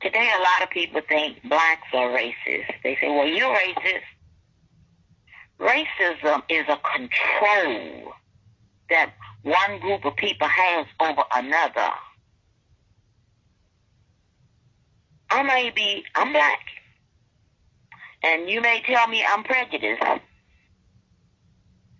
today 0.00 0.30
a 0.36 0.42
lot 0.42 0.62
of 0.62 0.70
people 0.70 1.00
think 1.08 1.42
blacks 1.48 1.88
are 1.92 2.08
racist. 2.08 2.72
They 2.82 2.96
say, 3.00 3.08
well, 3.08 3.26
you're 3.26 3.54
racist. 3.54 4.02
Racism 5.58 6.42
is 6.48 6.64
a 6.68 6.78
control 6.96 8.12
that 8.90 9.12
one 9.42 9.80
group 9.80 10.04
of 10.04 10.16
people 10.16 10.48
has 10.48 10.86
over 11.00 11.22
another. 11.34 11.90
I 15.30 15.42
may 15.42 15.70
be, 15.74 16.04
I'm 16.14 16.32
black. 16.32 16.60
And 18.22 18.48
you 18.48 18.60
may 18.60 18.82
tell 18.86 19.06
me 19.08 19.24
I'm 19.26 19.44
prejudiced. 19.44 20.02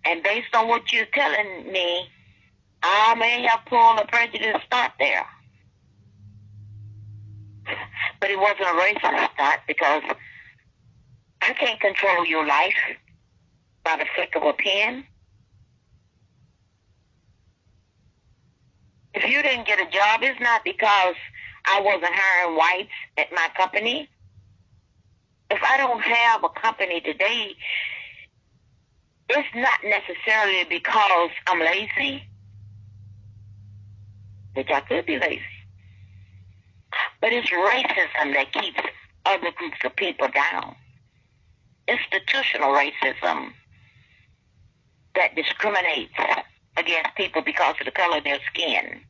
And 0.05 0.23
based 0.23 0.55
on 0.55 0.67
what 0.67 0.91
you're 0.93 1.05
telling 1.13 1.71
me, 1.71 2.07
I 2.83 3.15
may 3.15 3.45
have 3.47 3.65
pulled 3.65 3.99
a 3.99 4.05
prejudice 4.05 4.61
stunt 4.65 4.93
there. 4.99 5.25
But 8.19 8.29
it 8.29 8.39
wasn't 8.39 8.61
a 8.61 8.73
racist 8.73 9.33
stunt 9.33 9.61
because 9.67 10.03
I 11.41 11.53
can't 11.53 11.79
control 11.79 12.25
your 12.25 12.45
life 12.45 12.73
by 13.83 13.97
the 13.97 14.05
flick 14.15 14.35
of 14.35 14.43
a 14.43 14.53
pen. 14.53 15.05
If 19.13 19.29
you 19.29 19.41
didn't 19.41 19.67
get 19.67 19.79
a 19.79 19.89
job, 19.89 20.21
it's 20.21 20.39
not 20.39 20.63
because 20.63 21.15
I 21.65 21.81
wasn't 21.81 22.13
hiring 22.13 22.55
whites 22.55 22.89
at 23.17 23.31
my 23.31 23.49
company. 23.57 24.09
If 25.49 25.59
I 25.63 25.77
don't 25.77 26.01
have 26.01 26.43
a 26.43 26.49
company 26.49 27.01
today, 27.01 27.55
it's 29.29 29.47
not 29.55 29.79
necessarily 29.83 30.63
because 30.69 31.31
I'm 31.47 31.59
lazy, 31.59 32.23
which 34.53 34.69
I 34.69 34.81
could 34.81 35.05
be 35.05 35.19
lazy, 35.19 35.41
but 37.21 37.33
it's 37.33 37.49
racism 37.49 38.33
that 38.33 38.53
keeps 38.53 38.79
other 39.25 39.51
groups 39.51 39.77
of 39.83 39.95
people 39.95 40.27
down. 40.29 40.75
Institutional 41.87 42.69
racism 42.69 43.53
that 45.15 45.35
discriminates 45.35 46.13
against 46.77 47.15
people 47.15 47.41
because 47.41 47.75
of 47.79 47.85
the 47.85 47.91
color 47.91 48.17
of 48.17 48.23
their 48.23 48.39
skin. 48.53 49.01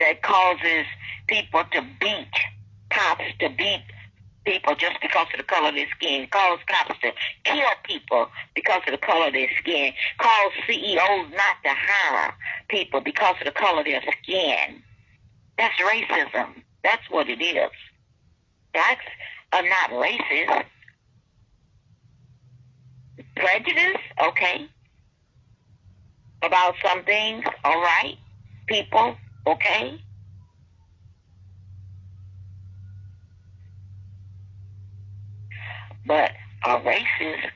That 0.00 0.22
causes 0.22 0.86
people 1.26 1.64
to 1.72 1.82
beat 2.00 2.28
cops, 2.90 3.24
to 3.40 3.48
beat 3.50 3.82
people 4.48 4.74
just 4.74 4.96
because 5.02 5.26
of 5.32 5.38
the 5.38 5.44
color 5.44 5.68
of 5.68 5.74
their 5.74 5.88
skin, 5.94 6.26
cause 6.30 6.58
cops 6.66 6.98
to 7.02 7.12
kill 7.44 7.70
people 7.84 8.28
because 8.54 8.80
of 8.86 8.92
the 8.92 9.06
color 9.06 9.26
of 9.26 9.34
their 9.34 9.48
skin, 9.58 9.92
cause 10.18 10.52
CEOs 10.66 11.30
not 11.32 11.56
to 11.64 11.70
hire 11.70 12.34
people 12.68 13.00
because 13.00 13.36
of 13.40 13.44
the 13.44 13.52
color 13.52 13.80
of 13.80 13.84
their 13.84 14.02
skin. 14.22 14.82
That's 15.58 15.74
racism. 15.80 16.62
That's 16.82 17.02
what 17.10 17.28
it 17.28 17.42
is. 17.42 17.70
That's 18.72 19.00
uh, 19.52 19.60
not 19.62 19.90
racist. 19.90 20.64
Prejudice, 23.36 24.02
okay. 24.28 24.66
About 26.42 26.74
some 26.84 27.04
things, 27.04 27.44
all 27.64 27.80
right. 27.82 28.16
People, 28.66 29.14
okay. 29.46 30.00
But 36.08 36.32
a 36.64 36.80
racist 36.80 37.50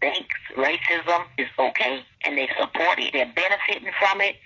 thinks 0.00 0.34
racism 0.54 1.24
is 1.38 1.48
okay 1.58 2.04
and 2.24 2.36
they 2.36 2.48
support 2.58 2.98
it. 2.98 3.12
They're 3.14 3.32
benefiting 3.34 3.90
from 3.98 4.20
it 4.20 4.36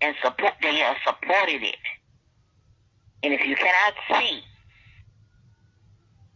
and 0.00 0.16
support 0.24 0.54
they 0.62 0.76
have 0.76 0.96
supported 1.06 1.62
it. 1.62 1.76
And 3.22 3.34
if 3.34 3.46
you 3.46 3.56
cannot 3.56 3.94
see 4.10 4.40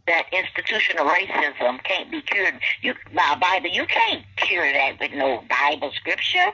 that 0.07 0.27
institutional 0.31 1.07
racism 1.07 1.83
can't 1.85 2.11
be 2.11 2.21
cured, 2.21 2.61
you 2.83 2.95
by 3.15 3.35
Bible 3.41 3.71
you 3.71 3.87
can't 3.87 4.23
cure 4.37 4.71
that 4.71 5.01
with 5.01 5.13
no 5.13 5.43
Bible 5.49 5.91
scripture. 5.95 6.53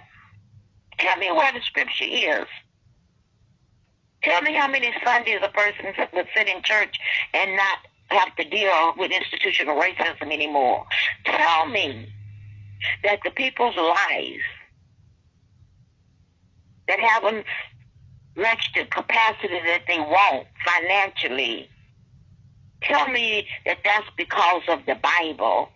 Tell 0.98 1.16
me 1.16 1.32
where 1.32 1.52
the 1.52 1.60
scripture 1.62 2.04
is. 2.04 2.46
Tell 4.22 4.42
me 4.42 4.54
how 4.54 4.68
many 4.68 4.92
Sundays 5.04 5.40
a 5.42 5.48
person 5.48 5.86
would 6.12 6.28
sit 6.36 6.48
in 6.48 6.62
church 6.62 6.98
and 7.34 7.56
not 7.56 7.78
have 8.10 8.34
to 8.36 8.44
deal 8.44 8.94
with 8.96 9.10
institutional 9.10 9.76
racism 9.76 10.32
anymore. 10.32 10.86
Tell 11.24 11.66
me 11.66 12.08
that 13.04 13.20
the 13.24 13.30
people's 13.30 13.76
lives 13.76 14.42
that 16.86 16.98
haven't 17.00 17.44
reached 18.36 18.74
the 18.74 18.84
capacity 18.84 19.60
that 19.66 19.82
they 19.86 19.98
want 19.98 20.46
financially, 20.64 21.68
tell 22.82 23.08
me 23.08 23.46
that 23.66 23.78
that's 23.84 24.08
because 24.16 24.62
of 24.68 24.80
the 24.86 24.94
Bible. 24.94 25.68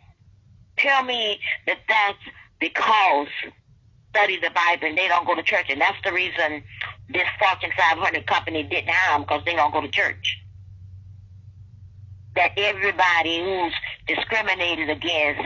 Tell 0.78 1.04
me 1.04 1.38
that 1.66 1.78
that's 1.88 2.18
because 2.60 3.28
study 4.10 4.38
the 4.40 4.50
Bible 4.50 4.86
and 4.86 4.96
they 4.96 5.08
don't 5.08 5.26
go 5.26 5.34
to 5.34 5.42
church. 5.42 5.66
And 5.68 5.80
that's 5.80 5.96
the 6.04 6.12
reason 6.12 6.62
this 7.08 7.26
Fortune 7.38 7.70
500 7.76 8.26
company 8.26 8.62
didn't 8.62 8.90
hire 8.90 9.18
them 9.18 9.22
because 9.22 9.42
they 9.44 9.54
don't 9.54 9.72
go 9.72 9.80
to 9.80 9.88
church 9.88 10.41
that 12.36 12.52
everybody 12.56 13.40
who's 13.40 13.74
discriminated 14.06 14.88
against, 14.90 15.42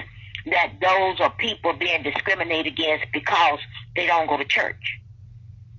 that 0.46 0.72
those 0.80 1.20
are 1.20 1.30
people 1.38 1.72
being 1.72 2.02
discriminated 2.02 2.72
against 2.72 3.06
because 3.12 3.58
they 3.96 4.06
don't 4.06 4.28
go 4.28 4.36
to 4.36 4.44
church. 4.44 5.00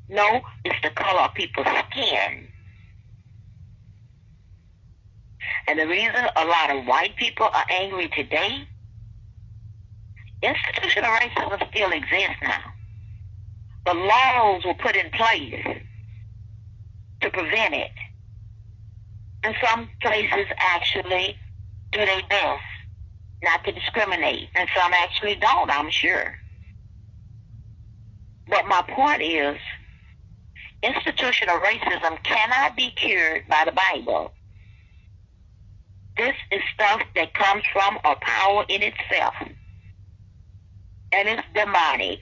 No, 0.09 0.41
it's 0.63 0.81
the 0.83 0.89
color 0.89 1.21
of 1.21 1.33
people's 1.33 1.67
skin. 1.91 2.47
And 5.67 5.79
the 5.79 5.87
reason 5.87 6.15
a 6.35 6.45
lot 6.45 6.75
of 6.75 6.85
white 6.85 7.15
people 7.17 7.45
are 7.45 7.65
angry 7.69 8.07
today, 8.09 8.67
institutional 10.41 11.11
racism 11.11 11.69
still 11.69 11.91
exists 11.91 12.41
now. 12.41 12.73
The 13.85 13.93
laws 13.93 14.65
were 14.65 14.73
put 14.73 14.95
in 14.95 15.09
place 15.11 15.81
to 17.21 17.29
prevent 17.29 17.73
it. 17.73 17.91
And 19.43 19.55
some 19.63 19.89
places 20.01 20.47
actually 20.59 21.37
do 21.91 21.99
their 21.99 22.21
best 22.29 22.63
not 23.43 23.63
to 23.65 23.71
discriminate. 23.71 24.49
And 24.55 24.67
some 24.75 24.93
actually 24.93 25.35
don't, 25.35 25.69
I'm 25.69 25.89
sure. 25.89 26.35
But 28.47 28.67
my 28.67 28.81
point 28.89 29.21
is, 29.21 29.57
institutional 30.81 31.59
racism 31.59 32.21
cannot 32.23 32.75
be 32.75 32.91
cured 32.91 33.43
by 33.49 33.65
the 33.65 33.73
Bible. 33.73 34.31
This 36.17 36.35
is 36.51 36.61
stuff 36.73 37.01
that 37.15 37.33
comes 37.33 37.63
from 37.71 37.99
a 38.03 38.15
power 38.19 38.65
in 38.67 38.81
itself. 38.81 39.35
And 41.11 41.27
it's 41.27 41.43
demonic. 41.53 42.19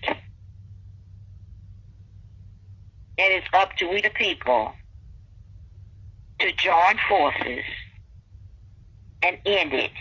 And 3.17 3.33
it's 3.33 3.47
up 3.53 3.75
to 3.77 3.87
we 3.87 4.01
the 4.01 4.09
people 4.09 4.73
to 6.39 6.51
join 6.53 6.97
forces 7.07 7.63
and 9.21 9.37
end 9.45 9.73
it 9.73 9.91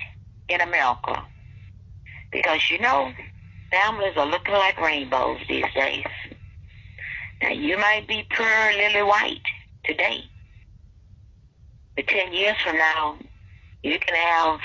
in 0.48 0.60
America. 0.60 1.22
Because 2.32 2.70
you 2.70 2.78
know, 2.80 3.12
families 3.70 4.14
are 4.16 4.26
looking 4.26 4.54
like 4.54 4.80
rainbows 4.80 5.38
these 5.48 5.64
days. 5.74 6.04
Now 7.42 7.50
you 7.50 7.78
might 7.78 8.06
be 8.08 8.26
poor 8.36 8.72
lily 8.76 9.02
white 9.02 9.46
today. 9.84 10.24
But 11.96 12.08
ten 12.08 12.32
years 12.32 12.56
from 12.64 12.76
now, 12.76 13.16
you 13.82 13.98
can 13.98 14.14
have 14.14 14.60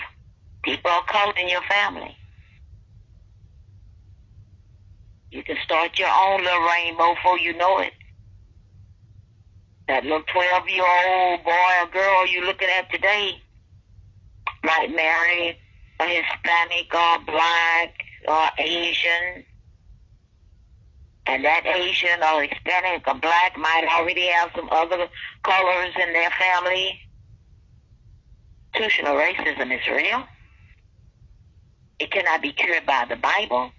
people 0.63 0.91
of 0.91 1.05
color 1.07 1.33
in 1.39 1.49
your 1.49 1.61
family. 1.69 2.15
You 5.31 5.43
can 5.43 5.57
start 5.63 5.99
your 5.99 6.09
own 6.09 6.43
little 6.43 6.67
rainbow 6.67 7.13
before 7.13 7.37
you 7.37 7.55
know 7.55 7.79
it 7.79 7.93
that 9.89 10.03
little 10.03 10.21
12 10.31 10.69
year 10.69 10.85
old 10.85 11.43
boy 11.43 11.51
or 11.81 11.89
girl 11.91 12.27
you're 12.27 12.45
looking 12.45 12.69
at 12.77 12.89
today 12.91 13.41
might 14.63 14.95
marry 14.95 15.57
a 15.99 16.05
Hispanic 16.05 16.93
or 16.93 17.25
black 17.25 17.93
or 18.27 18.49
Asian. 18.59 19.43
And 21.25 21.43
that 21.43 21.65
Asian 21.65 22.21
or 22.21 22.43
Hispanic 22.43 23.07
or 23.07 23.15
black 23.15 23.57
might 23.57 23.87
already 23.91 24.27
have 24.27 24.51
some 24.55 24.69
other 24.71 25.07
colors 25.43 25.93
in 26.07 26.13
their 26.13 26.31
family. 26.31 26.99
Institutional 28.75 29.15
racism 29.15 29.75
is 29.75 29.87
real. 29.87 30.23
It 31.97 32.11
cannot 32.11 32.43
be 32.43 32.51
cured 32.51 32.85
by 32.85 33.05
the 33.09 33.15
Bible. 33.15 33.71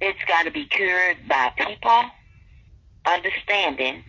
It's 0.00 0.24
got 0.26 0.44
to 0.44 0.50
be 0.50 0.64
cured 0.64 1.18
by 1.28 1.52
people 1.58 2.04
understanding 3.06 4.04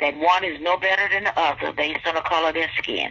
that 0.00 0.16
one 0.16 0.44
is 0.44 0.60
no 0.60 0.76
better 0.76 1.08
than 1.12 1.24
the 1.24 1.38
other 1.38 1.72
based 1.72 2.06
on 2.06 2.14
the 2.14 2.20
color 2.20 2.48
of 2.48 2.54
their 2.54 2.70
skin. 2.78 3.10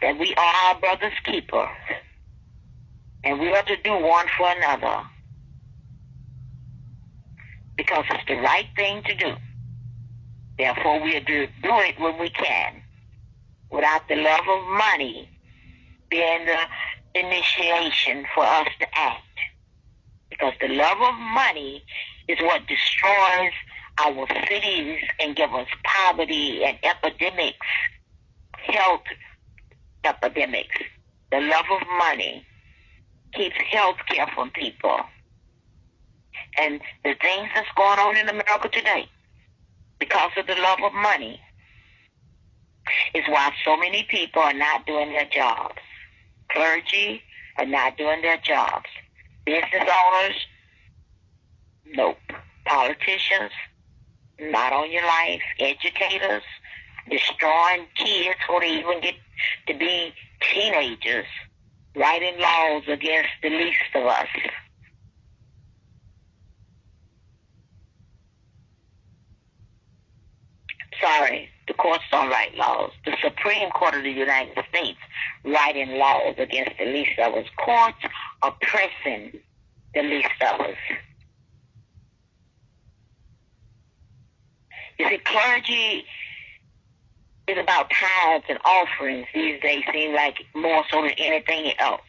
That 0.00 0.18
we 0.18 0.34
are 0.34 0.54
our 0.64 0.80
brother's 0.80 1.18
keeper. 1.24 1.68
And 3.24 3.40
we 3.40 3.52
are 3.54 3.62
to 3.62 3.76
do 3.82 3.92
one 3.92 4.26
for 4.36 4.50
another. 4.50 5.02
Because 7.76 8.04
it's 8.10 8.24
the 8.28 8.36
right 8.36 8.68
thing 8.76 9.02
to 9.04 9.14
do. 9.14 9.34
Therefore, 10.58 11.02
we 11.02 11.12
to 11.12 11.46
do 11.46 11.50
it 11.62 11.98
when 11.98 12.18
we 12.18 12.28
can. 12.30 12.82
Without 13.70 14.06
the 14.08 14.16
love 14.16 14.46
of 14.48 14.66
money 14.76 15.28
being 16.10 16.44
the 16.44 16.58
initiation 17.18 18.26
for 18.34 18.44
us 18.44 18.68
to 18.80 18.86
act. 18.98 19.22
Because 20.42 20.58
the 20.60 20.74
love 20.74 21.00
of 21.00 21.14
money 21.20 21.84
is 22.26 22.36
what 22.40 22.66
destroys 22.66 23.52
our 23.98 24.26
cities 24.48 24.98
and 25.20 25.36
give 25.36 25.54
us 25.54 25.68
poverty 25.84 26.64
and 26.64 26.76
epidemics, 26.82 27.64
health 28.56 29.04
epidemics. 30.02 30.74
The 31.30 31.42
love 31.42 31.66
of 31.70 31.86
money 31.96 32.44
keeps 33.34 33.54
health 33.70 33.98
care 34.08 34.26
from 34.34 34.50
people. 34.50 34.98
And 36.58 36.80
the 37.04 37.14
things 37.22 37.48
that's 37.54 37.68
going 37.76 38.00
on 38.00 38.16
in 38.16 38.28
America 38.28 38.68
today, 38.68 39.08
because 40.00 40.32
of 40.36 40.48
the 40.48 40.56
love 40.56 40.80
of 40.82 40.92
money, 40.92 41.40
is 43.14 43.22
why 43.28 43.52
so 43.64 43.76
many 43.76 44.02
people 44.10 44.42
are 44.42 44.52
not 44.52 44.86
doing 44.86 45.12
their 45.12 45.26
jobs. 45.26 45.78
Clergy 46.50 47.22
are 47.58 47.66
not 47.66 47.96
doing 47.96 48.22
their 48.22 48.38
jobs. 48.38 48.88
Business 49.44 49.88
owners, 50.06 50.36
nope. 51.94 52.16
Politicians, 52.64 53.50
not 54.40 54.72
on 54.72 54.90
your 54.90 55.04
life. 55.04 55.42
Educators, 55.58 56.44
destroying 57.10 57.86
kids 57.96 58.36
before 58.40 58.60
they 58.60 58.78
even 58.78 59.00
get 59.00 59.14
to 59.66 59.74
be 59.74 60.12
teenagers, 60.52 61.26
writing 61.96 62.38
laws 62.38 62.84
against 62.88 63.30
the 63.42 63.50
least 63.50 63.78
of 63.94 64.06
us. 64.06 64.28
Sorry, 71.00 71.48
the 71.66 71.74
courts 71.74 72.04
don't 72.12 72.28
write 72.30 72.54
laws. 72.54 72.92
The 73.04 73.16
Supreme 73.20 73.70
Court 73.70 73.94
of 73.94 74.04
the 74.04 74.10
United 74.10 74.56
States 74.68 74.98
writing 75.44 75.98
laws 75.98 76.36
against 76.38 76.78
the 76.78 76.84
least 76.84 77.18
of 77.18 77.34
us. 77.34 77.46
Courts 77.56 77.98
oppressing 78.42 79.40
the 79.94 80.02
least 80.02 80.28
of 80.52 80.60
us. 80.60 80.76
You 84.98 85.08
see, 85.08 85.18
clergy 85.18 86.04
is 87.48 87.58
about 87.58 87.90
tithes 87.90 88.44
and 88.48 88.58
offerings 88.64 89.26
these 89.34 89.60
days, 89.60 89.82
seem 89.92 90.14
like 90.14 90.38
more 90.54 90.84
so 90.90 91.02
than 91.02 91.12
anything 91.18 91.72
else. 91.78 92.00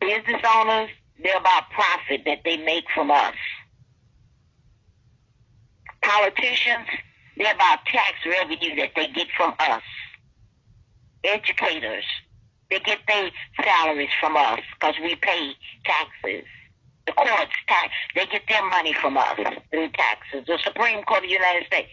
Business 0.00 0.42
owners, 0.56 0.90
they're 1.22 1.38
about 1.38 1.70
profit 1.70 2.22
that 2.26 2.38
they 2.44 2.56
make 2.58 2.84
from 2.94 3.10
us. 3.10 3.34
Politicians, 6.02 6.86
they're 7.36 7.54
about 7.54 7.84
tax 7.86 8.12
revenue 8.26 8.76
that 8.76 8.90
they 8.94 9.08
get 9.08 9.28
from 9.36 9.54
us. 9.58 9.82
Educators, 11.24 12.04
they 12.74 12.80
get 12.80 12.98
their 13.06 13.30
salaries 13.62 14.10
from 14.20 14.36
us 14.36 14.60
because 14.74 14.94
we 15.00 15.14
pay 15.14 15.52
taxes. 15.84 16.44
The 17.06 17.12
courts 17.12 17.52
tax, 17.68 17.92
they 18.14 18.26
get 18.26 18.42
their 18.48 18.68
money 18.68 18.94
from 18.94 19.16
us 19.16 19.38
through 19.70 19.90
taxes. 19.90 20.44
The 20.46 20.58
Supreme 20.64 21.04
Court 21.04 21.22
of 21.22 21.28
the 21.28 21.34
United 21.34 21.66
States. 21.66 21.88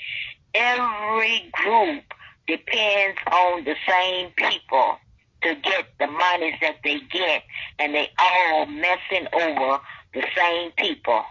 Every 0.55 1.49
group 1.51 2.03
depends 2.47 3.19
on 3.31 3.63
the 3.63 3.75
same 3.87 4.31
people 4.35 4.97
to 5.43 5.55
get 5.55 5.85
the 5.99 6.07
monies 6.07 6.55
that 6.61 6.77
they 6.83 6.99
get, 7.11 7.43
and 7.77 7.93
they 7.93 8.09
all 8.17 8.65
messing 8.65 9.27
over 9.33 9.79
the 10.13 10.23
same 10.35 10.71
people. 10.77 11.23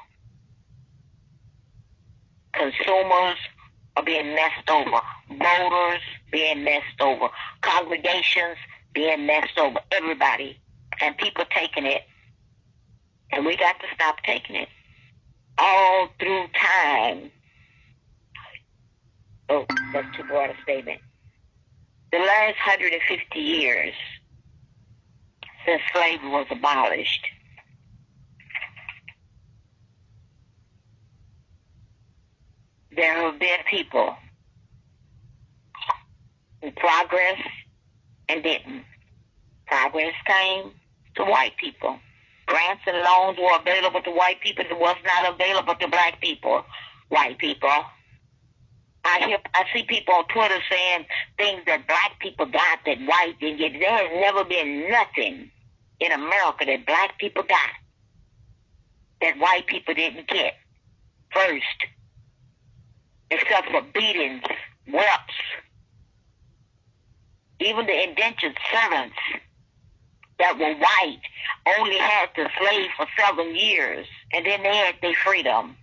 Consumers 2.52 3.36
are 3.96 4.04
being 4.04 4.34
messed 4.34 4.68
over. 4.68 5.00
Voters 5.28 6.02
being 6.30 6.64
messed 6.64 7.00
over. 7.00 7.28
Congregations 7.62 8.56
being 8.92 9.26
messed 9.26 9.58
over. 9.58 9.80
Everybody. 9.92 10.60
And 11.00 11.16
people 11.16 11.44
taking 11.54 11.86
it. 11.86 12.02
And 13.32 13.46
we 13.46 13.56
got 13.56 13.78
to 13.80 13.86
stop 13.94 14.16
taking 14.24 14.56
it. 14.56 14.68
All 15.58 16.08
through 16.18 16.46
time. 16.54 17.30
Oh, 19.48 19.66
that's 19.92 20.16
too 20.16 20.24
broad 20.24 20.50
a 20.50 20.62
statement. 20.62 21.00
The 22.12 22.18
last 22.18 22.56
150 22.66 23.38
years 23.38 23.94
since 25.64 25.82
slavery 25.92 26.28
was 26.28 26.46
abolished, 26.50 27.26
there 32.94 33.14
have 33.14 33.38
been 33.38 33.58
people 33.68 34.14
who 36.62 36.70
progressed 36.72 37.42
and 38.30 38.42
didn't. 38.42 38.84
Progress 39.66 40.14
came 40.26 40.72
to 41.16 41.24
white 41.24 41.56
people. 41.56 41.98
Grants 42.46 42.82
and 42.86 42.96
loans 42.98 43.38
were 43.38 43.58
available 43.58 44.02
to 44.02 44.10
white 44.10 44.40
people 44.40 44.64
that 44.68 44.78
was 44.78 44.96
not 45.04 45.34
available 45.34 45.74
to 45.74 45.88
black 45.88 46.20
people. 46.20 46.64
White 47.08 47.38
people. 47.38 47.68
I 49.04 49.20
hear, 49.26 49.38
I 49.54 49.64
see 49.72 49.84
people 49.84 50.14
on 50.14 50.26
Twitter 50.28 50.58
saying 50.70 51.06
things 51.38 51.62
that 51.66 51.86
black 51.86 52.18
people 52.20 52.46
got 52.46 52.80
that 52.86 52.98
white 53.00 53.34
didn't 53.40 53.58
get. 53.58 53.72
There 53.72 53.90
has 53.90 54.10
never 54.20 54.44
been 54.44 54.90
nothing 54.90 55.50
in 56.00 56.12
America 56.12 56.64
that 56.66 56.86
black 56.86 57.18
people 57.18 57.42
got 57.42 57.70
that 59.20 59.38
white 59.38 59.66
people 59.66 59.94
didn't 59.94 60.28
get 60.28 60.54
first, 61.32 61.64
except 63.30 63.70
for 63.70 63.82
beatings, 63.94 64.42
whips, 64.86 65.34
even 67.60 67.86
the 67.86 68.02
indentured 68.08 68.56
servants 68.72 69.16
that 70.38 70.58
were 70.58 70.74
white 70.74 71.20
only 71.78 71.98
had 71.98 72.26
to 72.34 72.48
slave 72.58 72.88
for 72.96 73.06
seven 73.18 73.54
years, 73.54 74.06
and 74.32 74.46
then 74.46 74.62
they 74.62 74.74
had 74.74 74.94
their 75.02 75.14
freedom. 75.14 75.76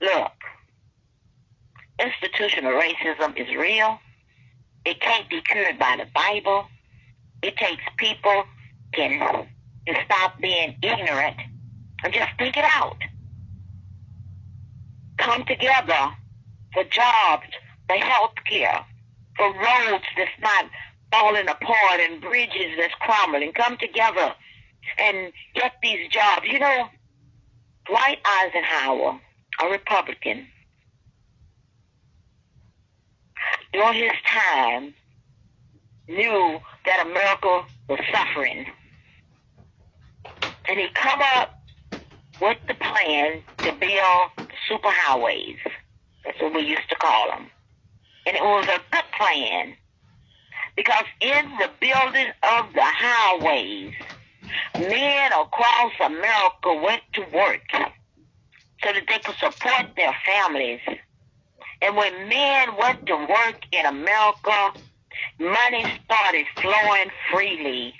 Look, 0.00 0.32
institutional 1.98 2.72
racism 2.72 3.36
is 3.36 3.54
real. 3.56 3.98
It 4.84 5.00
can't 5.00 5.28
be 5.28 5.40
cured 5.42 5.78
by 5.78 5.96
the 5.96 6.06
Bible. 6.14 6.66
It 7.42 7.56
takes 7.56 7.82
people 7.96 8.44
can 8.92 9.46
to 9.86 9.94
stop 10.04 10.40
being 10.40 10.76
ignorant 10.82 11.36
and 12.02 12.12
just 12.12 12.30
think 12.38 12.56
it 12.56 12.64
out. 12.64 12.96
Come 15.18 15.44
together 15.44 16.14
for 16.72 16.84
jobs, 16.84 17.46
for 17.88 17.96
health 17.96 18.34
care, 18.48 18.84
for 19.36 19.46
roads 19.46 20.04
that's 20.16 20.30
not 20.40 20.66
falling 21.10 21.48
apart 21.48 22.00
and 22.00 22.20
bridges 22.20 22.76
that's 22.78 22.94
crumbling. 23.00 23.52
Come 23.52 23.76
together 23.76 24.34
and 24.98 25.32
get 25.54 25.72
these 25.82 26.08
jobs. 26.08 26.46
You 26.46 26.58
know, 26.58 26.88
Dwight 27.86 28.18
Eisenhower, 28.24 29.20
a 29.62 29.68
Republican, 29.68 30.46
during 33.72 33.94
his 33.94 34.12
time 34.26 34.94
knew 36.08 36.58
that 36.86 37.06
America 37.06 37.64
was 37.88 38.00
suffering. 38.12 38.66
And 40.68 40.78
he 40.78 40.88
come 40.94 41.20
up 41.36 41.60
with 42.40 42.58
the 42.66 42.74
plan 42.74 43.42
to 43.58 43.72
build 43.72 44.48
superhighways. 44.70 45.58
That's 46.24 46.40
what 46.40 46.54
we 46.54 46.62
used 46.62 46.88
to 46.88 46.96
call 46.96 47.28
them. 47.28 47.50
And 48.26 48.36
it 48.36 48.42
was 48.42 48.66
a 48.66 48.80
good 48.90 49.04
plan. 49.18 49.74
Because 50.76 51.04
in 51.20 51.50
the 51.58 51.70
building 51.80 52.32
of 52.42 52.72
the 52.72 52.82
highways, 52.82 53.94
men 54.74 55.32
across 55.32 55.92
America 56.04 56.74
went 56.82 57.02
to 57.14 57.20
work 57.32 57.62
so 57.72 58.92
that 58.92 59.04
they 59.08 59.18
could 59.18 59.36
support 59.36 59.86
their 59.96 60.14
families. 60.26 60.80
And 61.80 61.96
when 61.96 62.28
men 62.28 62.76
went 62.76 63.06
to 63.06 63.16
work 63.16 63.60
in 63.72 63.86
America, 63.86 64.72
money 65.38 65.84
started 66.04 66.46
flowing 66.60 67.10
freely. 67.30 67.94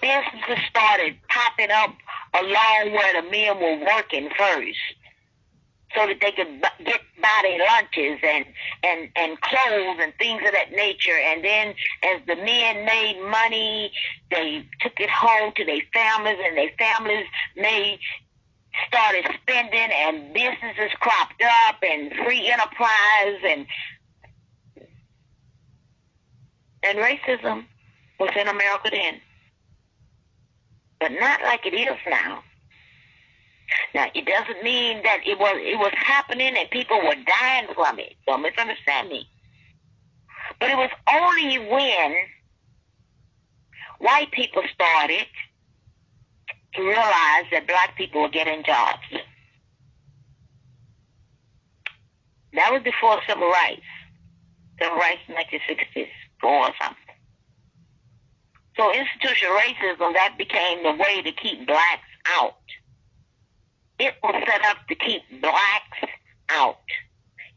Businesses 0.00 0.64
started 0.68 1.16
popping 1.28 1.70
up 1.70 1.94
along 2.34 2.92
where 2.92 3.22
the 3.22 3.30
men 3.30 3.58
were 3.58 3.86
working 3.86 4.28
first 4.36 4.78
so 5.94 6.06
that 6.06 6.18
they 6.20 6.32
could 6.32 6.60
get 6.84 7.00
by 7.20 7.40
their 7.42 7.58
lunches 7.58 8.18
and, 8.22 8.44
and, 8.82 9.08
and 9.16 9.40
clothes 9.40 9.98
and 10.00 10.12
things 10.18 10.42
of 10.46 10.52
that 10.52 10.72
nature. 10.72 11.16
And 11.16 11.44
then 11.44 11.74
as 12.02 12.20
the 12.26 12.36
men 12.36 12.84
made 12.84 13.20
money, 13.30 13.92
they 14.30 14.66
took 14.80 14.98
it 14.98 15.10
home 15.10 15.52
to 15.56 15.64
their 15.64 15.80
families 15.92 16.38
and 16.46 16.56
their 16.56 16.72
families 16.78 17.26
made 17.56 17.98
started 18.88 19.24
spending 19.40 19.90
and 19.94 20.34
businesses 20.34 20.90
cropped 20.98 21.42
up 21.68 21.76
and 21.82 22.12
free 22.24 22.50
enterprise 22.50 23.38
and 23.46 23.66
and 26.82 26.98
racism 26.98 27.64
was 28.20 28.30
in 28.38 28.48
America 28.48 28.88
then. 28.90 29.20
But 31.00 31.12
not 31.12 31.40
like 31.42 31.64
it 31.66 31.74
is 31.74 31.96
now. 32.08 32.42
Now 33.94 34.06
it 34.14 34.26
doesn't 34.26 34.62
mean 34.62 35.02
that 35.02 35.20
it 35.26 35.38
was 35.38 35.56
it 35.60 35.78
was 35.78 35.92
happening 35.94 36.54
and 36.56 36.70
people 36.70 36.98
were 36.98 37.16
dying 37.40 37.66
from 37.74 37.98
it. 37.98 38.14
Don't 38.26 38.42
misunderstand 38.42 39.08
me. 39.08 39.28
But 40.60 40.70
it 40.70 40.76
was 40.76 40.90
only 41.12 41.58
when 41.70 42.14
white 43.98 44.30
people 44.32 44.62
started 44.72 45.26
to 46.74 46.82
realize 46.82 47.46
that 47.52 47.66
black 47.66 47.96
people 47.96 48.22
were 48.22 48.28
getting 48.28 48.62
jobs. 48.64 49.02
That 52.54 52.72
was 52.72 52.82
before 52.82 53.20
civil 53.28 53.48
rights. 53.48 53.82
Civil 54.80 54.98
rights 54.98 55.20
in 55.28 55.34
the 55.34 55.40
1960s, 55.40 56.08
or 56.42 56.70
something. 56.80 57.04
So 58.76 58.92
institutional 58.92 59.56
racism, 59.56 60.14
that 60.14 60.34
became 60.36 60.82
the 60.82 60.92
way 60.92 61.22
to 61.22 61.32
keep 61.32 61.66
blacks 61.66 62.08
out. 62.38 62.56
It 63.98 64.14
was 64.22 64.42
set 64.46 64.64
up 64.64 64.78
to 64.88 64.94
keep 64.94 65.22
blacks 65.40 66.12
out. 66.48 66.78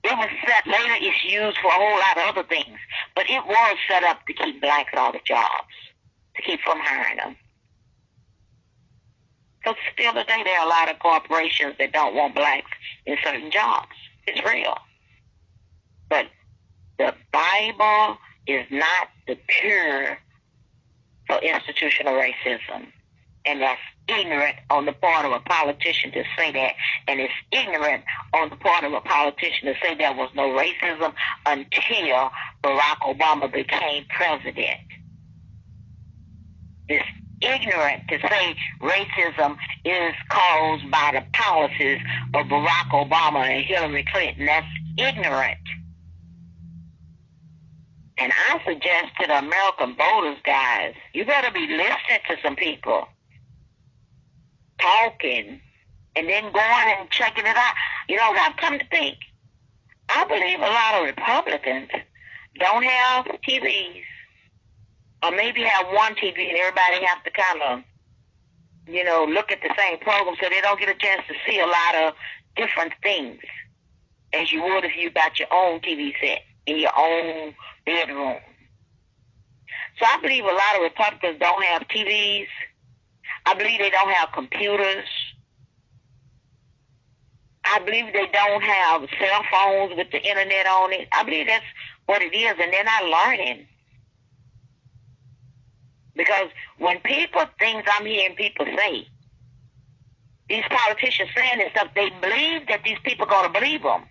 It 0.04 0.16
was 0.18 0.30
set, 0.48 0.68
later 0.68 0.94
it's 1.02 1.26
used 1.26 1.58
for 1.58 1.68
a 1.68 1.74
whole 1.74 2.00
lot 2.00 2.18
of 2.18 2.38
other 2.38 2.48
things, 2.48 2.78
but 3.16 3.30
it 3.30 3.46
was 3.46 3.78
set 3.90 4.04
up 4.04 4.26
to 4.28 4.34
keep 4.34 4.62
blacks 4.62 4.94
out 4.96 5.16
of 5.16 5.24
jobs, 5.24 5.74
to 6.36 6.42
keep 6.42 6.62
from 6.62 6.80
hiring 6.80 7.18
them. 7.18 7.36
Because 9.60 9.76
still 9.92 10.14
today 10.14 10.44
there 10.46 10.60
are 10.60 10.66
a 10.66 10.70
lot 10.70 10.90
of 10.90 11.00
corporations 11.00 11.76
that 11.80 11.92
don't 11.92 12.16
want 12.16 12.36
blacks 12.36 12.72
in 13.06 13.18
certain 13.24 13.52
jobs. 13.52 13.92
It's 14.28 14.46
real. 14.46 14.78
But 16.10 16.28
the 16.98 17.14
Bible 17.32 18.18
is 18.46 18.66
not 18.72 19.10
the 19.28 19.38
cure 19.60 20.18
for 21.28 21.40
institutional 21.40 22.14
racism. 22.14 22.88
And 23.48 23.62
that's 23.62 23.80
ignorant 24.10 24.58
on 24.70 24.86
the 24.86 24.92
part 24.92 25.26
of 25.26 25.32
a 25.32 25.40
politician 25.40 26.12
to 26.12 26.24
say 26.38 26.52
that. 26.52 26.74
And 27.08 27.20
it's 27.20 27.34
ignorant 27.52 28.04
on 28.34 28.50
the 28.50 28.58
part 28.58 28.84
of 28.84 28.94
a 28.94 29.02
politician 29.02 29.68
to 29.68 29.74
say 29.82 29.96
there 29.96 30.14
was 30.14 30.30
no 30.36 30.50
racism 30.50 31.14
until 31.46 32.30
Barack 32.64 33.00
Obama 33.04 33.52
became 33.52 34.06
president. 34.10 34.82
It's 36.90 37.06
ignorant 37.42 38.04
to 38.10 38.20
say 38.20 38.56
racism 38.82 39.58
is 39.86 40.14
caused 40.30 40.90
by 40.92 41.12
the 41.14 41.26
policies 41.34 42.02
of 42.34 42.48
Barack 42.48 42.90
Obama 42.92 43.48
and 43.48 43.64
Hillary 43.64 44.06
Clinton. 44.12 44.46
That's 44.46 44.68
ignorant. 44.98 45.58
And 48.20 48.34
I 48.34 48.60
suggest 48.66 49.16
to 49.22 49.28
the 49.28 49.38
American 49.38 49.96
voters, 49.96 50.38
guys, 50.44 50.96
you 51.14 51.24
better 51.24 51.52
be 51.52 51.68
listening 51.68 52.20
to 52.30 52.38
some 52.42 52.56
people 52.56 53.08
talking 54.80 55.62
and 56.16 56.30
then 56.30 56.44
going 56.52 56.96
and 57.00 57.10
checking 57.10 57.46
it 57.46 57.56
out. 57.56 57.74
You 58.08 58.18
know, 58.18 58.32
I've 58.32 58.58
come 58.58 58.80
to 58.80 58.88
think 58.88 59.18
I 60.10 60.26
believe 60.26 60.60
a 60.60 60.62
lot 60.62 60.96
of 60.96 61.06
Republicans 61.06 61.90
don't 62.60 62.84
have 62.84 63.26
TVs, 63.48 64.04
or 65.24 65.32
maybe 65.32 65.62
have 65.64 65.88
one 65.88 66.16
TV 66.16 66.50
and 66.50 66.58
everybody 66.58 67.06
have 67.06 67.24
to 67.24 67.32
kind 67.32 67.62
of, 67.62 67.84
you 68.88 69.04
know, 69.04 69.26
look 69.26 69.52
at 69.52 69.62
the 69.62 69.74
same 69.78 70.00
program 70.00 70.36
so 70.42 70.50
they 70.50 70.62
don't 70.62 70.80
get 70.80 70.90
a 70.90 70.98
chance 70.98 71.24
to 71.28 71.34
see 71.46 71.60
a 71.60 71.66
lot 71.66 71.96
of 71.96 72.14
different 72.56 72.94
things 73.04 73.40
as 74.34 74.52
you 74.52 74.64
would 74.64 74.86
if 74.86 74.96
you 74.98 75.10
got 75.10 75.40
your 75.40 75.48
own 75.54 75.80
TV 75.82 76.14
set 76.22 76.42
in 76.66 76.80
your 76.80 76.92
own 76.98 77.54
bedroom. 77.86 78.38
So 80.00 80.06
I 80.06 80.20
believe 80.22 80.44
a 80.44 80.48
lot 80.48 80.76
of 80.76 80.82
Republicans 80.84 81.40
don't 81.40 81.64
have 81.66 81.88
TVs. 81.88 82.48
I 83.48 83.54
believe 83.54 83.80
they 83.80 83.90
don't 83.90 84.10
have 84.10 84.34
computers. 84.34 85.06
I 87.64 87.80
believe 87.80 88.12
they 88.12 88.28
don't 88.34 88.62
have 88.62 89.08
cell 89.18 89.42
phones 89.50 89.96
with 89.96 90.12
the 90.12 90.22
internet 90.22 90.68
on 90.68 90.92
it. 90.92 91.08
I 91.14 91.24
believe 91.24 91.48
that's 91.48 91.64
what 92.08 92.22
it 92.22 92.36
is, 92.36 92.56
and 92.62 92.74
they're 92.74 92.84
not 92.84 93.06
learning. 93.06 93.66
Because 96.14 96.50
when 96.78 97.00
people, 97.00 97.46
things 97.58 97.84
I'm 97.88 98.06
hearing 98.06 98.36
people 98.36 98.66
say, 98.66 99.08
these 100.50 100.66
politicians 100.70 101.30
saying 101.34 101.60
this 101.60 101.72
stuff, 101.72 101.88
they 101.96 102.10
believe 102.20 102.68
that 102.68 102.82
these 102.84 103.00
people 103.06 103.28
going 103.28 103.48
to 103.52 103.60
believe 103.60 103.84
them. 103.84 104.04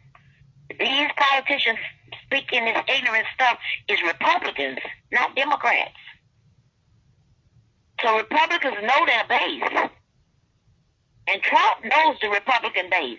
These 0.70 1.11
politicians 1.14 1.79
speaking 2.25 2.64
this 2.64 2.79
ignorant 2.88 3.27
stuff 3.35 3.59
is 3.88 3.99
Republicans, 4.03 4.79
not 5.12 5.37
Democrats. 5.37 5.92
So 8.02 8.16
Republicans 8.16 8.76
know 8.82 9.06
their 9.06 9.24
base. 9.28 9.90
And 11.28 11.42
Trump 11.42 11.85
knows 11.85 12.16
the 12.20 12.28
Republican 12.28 12.88
base. 12.90 13.18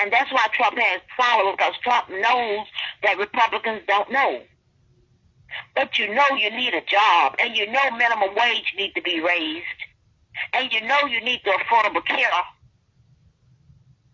And 0.00 0.12
that's 0.12 0.32
why 0.32 0.46
Trump 0.52 0.78
has 0.78 1.00
followers, 1.16 1.56
because 1.58 1.74
Trump 1.82 2.08
knows 2.08 2.66
that 3.02 3.18
Republicans 3.18 3.82
don't 3.86 4.10
know. 4.12 4.42
But 5.74 5.98
you 5.98 6.14
know 6.14 6.28
you 6.36 6.50
need 6.50 6.74
a 6.74 6.82
job, 6.82 7.34
and 7.40 7.56
you 7.56 7.70
know 7.70 7.90
minimum 7.92 8.34
wage 8.36 8.74
needs 8.76 8.94
to 8.94 9.02
be 9.02 9.20
raised, 9.20 9.64
and 10.52 10.72
you 10.72 10.82
know 10.82 11.06
you 11.06 11.20
need 11.24 11.40
the 11.44 11.52
affordable 11.52 12.04
care, 12.04 12.30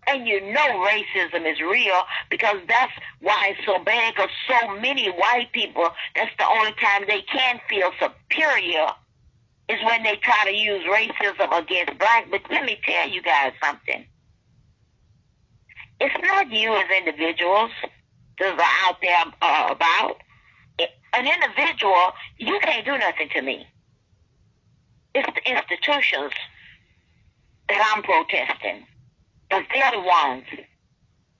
and 0.06 0.26
you 0.28 0.40
know 0.40 0.86
racism 0.86 1.50
is 1.50 1.60
real 1.60 2.02
because 2.30 2.58
that's 2.68 2.92
why 3.20 3.48
it's 3.50 3.66
so 3.66 3.82
bad, 3.82 4.14
because 4.14 4.30
so 4.48 4.78
many 4.78 5.10
white 5.10 5.50
people, 5.52 5.88
that's 6.14 6.34
the 6.38 6.46
only 6.46 6.72
time 6.80 7.04
they 7.08 7.22
can 7.22 7.60
feel 7.68 7.90
superior 8.00 8.86
is 9.68 9.82
when 9.84 10.02
they 10.02 10.16
try 10.16 10.44
to 10.44 10.54
use 10.54 10.84
racism 10.84 11.58
against 11.58 11.98
black. 11.98 12.30
But 12.30 12.42
let 12.50 12.64
me 12.64 12.78
tell 12.84 13.08
you 13.08 13.22
guys 13.22 13.52
something 13.62 14.06
it's 16.00 16.14
not 16.22 16.50
you 16.50 16.74
as 16.74 16.84
individuals 16.98 17.70
that 18.38 18.58
are 18.58 18.88
out 18.88 18.96
there 19.00 19.24
uh, 19.40 19.68
about. 19.70 20.16
An 21.12 21.26
individual, 21.26 22.12
you 22.38 22.58
can't 22.60 22.84
do 22.84 22.98
nothing 22.98 23.28
to 23.34 23.42
me. 23.42 23.66
It's 25.14 25.28
the 25.32 25.48
institutions 25.48 26.32
that 27.68 27.92
I'm 27.94 28.02
protesting. 28.02 28.84
Because 29.48 29.64
they're 29.72 29.92
the 29.92 30.00
ones 30.00 30.44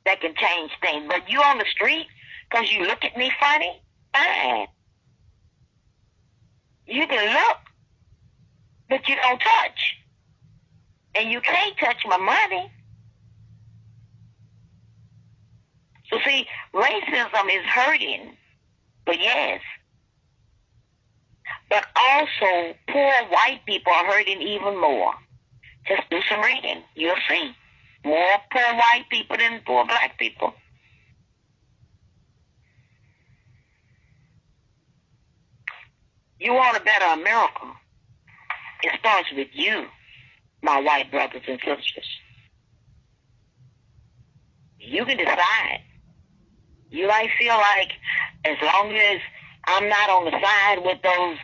that 0.07 0.21
can 0.21 0.35
change 0.37 0.71
things. 0.81 1.07
But 1.09 1.29
you 1.29 1.41
on 1.43 1.59
the 1.59 1.65
street, 1.65 2.07
because 2.49 2.73
you 2.73 2.87
look 2.87 3.05
at 3.05 3.17
me 3.17 3.33
funny, 3.41 3.83
fine. 4.13 4.69
You 6.87 7.07
can 7.09 7.35
look, 7.35 7.57
but 8.89 9.09
you 9.09 9.17
don't 9.17 9.41
touch. 9.41 9.97
And 11.15 11.31
you 11.31 11.41
can't 11.41 11.77
touch 11.79 12.05
my 12.07 12.17
money. 12.17 12.71
So 16.11 16.19
see, 16.25 16.47
racism 16.75 17.47
is 17.47 17.65
hurting, 17.65 18.37
but 19.07 19.19
yes. 19.19 19.61
But 21.71 21.87
also, 21.97 22.75
poor 22.89 23.13
white 23.31 23.61
people 23.67 23.93
are 23.93 24.07
hurting 24.07 24.43
even 24.43 24.81
more. 24.81 25.15
Just 25.87 26.03
do 26.11 26.21
some 26.29 26.41
reading. 26.41 26.83
You'll 26.95 27.17
see. 27.29 27.53
More 28.05 28.39
poor 28.53 28.75
white 28.75 29.05
people 29.11 29.37
than 29.37 29.61
poor 29.67 29.85
black 29.87 30.19
people. 30.19 30.55
You 36.39 36.53
want 36.53 36.77
a 36.77 36.81
better 36.81 37.07
America. 37.07 37.73
It 38.85 38.93
starts 39.01 39.29
with 39.35 39.49
you, 39.55 39.87
my 40.63 40.79
white 40.79 41.11
brothers 41.11 41.41
and 41.49 41.59
sisters. 41.59 42.05
You 44.79 45.07
can 45.07 45.17
decide 45.17 45.81
you 46.91 47.09
might 47.09 47.31
feel 47.39 47.57
like 47.57 47.93
as 48.45 48.57
long 48.63 48.93
as 48.93 49.21
I'm 49.65 49.89
not 49.89 50.11
on 50.11 50.27
the 50.27 50.33
side 50.33 50.85
with 50.85 51.01
those 51.03 51.39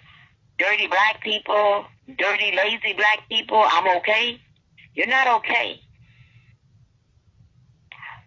dirty 0.59 0.87
black 0.87 1.23
people, 1.23 1.87
dirty, 2.19 2.55
lazy 2.55 2.93
black 2.93 3.27
people, 3.31 3.63
I'm 3.65 3.97
okay. 3.99 4.39
You're 4.95 5.07
not 5.07 5.27
okay. 5.39 5.81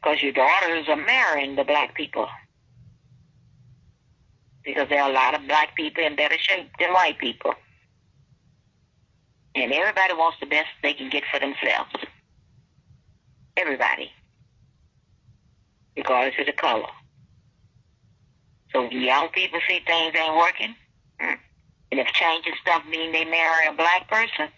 Because 0.01 0.23
your 0.23 0.31
daughters 0.31 0.89
are 0.89 0.95
marrying 0.95 1.55
the 1.55 1.63
black 1.63 1.93
people. 1.93 2.27
Because 4.65 4.89
there 4.89 5.03
are 5.03 5.11
a 5.11 5.13
lot 5.13 5.35
of 5.35 5.45
black 5.47 5.75
people 5.75 6.03
in 6.03 6.15
better 6.15 6.37
shape 6.39 6.71
than 6.79 6.93
white 6.93 7.19
people. 7.19 7.53
And 9.55 9.71
everybody 9.71 10.13
wants 10.13 10.37
the 10.39 10.47
best 10.47 10.67
they 10.81 10.93
can 10.93 11.09
get 11.09 11.23
for 11.31 11.39
themselves. 11.39 11.91
Everybody. 13.55 14.11
Regardless 15.95 16.35
of 16.39 16.47
the 16.47 16.53
color. 16.53 16.87
So 18.71 18.89
young 18.89 19.29
people 19.29 19.59
see 19.67 19.79
things 19.85 20.15
ain't 20.15 20.35
working. 20.35 20.75
Hmm. 21.19 21.35
And 21.91 21.99
if 21.99 22.07
changing 22.07 22.53
stuff 22.61 22.83
mean 22.89 23.11
they 23.11 23.25
marry 23.25 23.67
a 23.67 23.73
black 23.73 24.09
person 24.09 24.49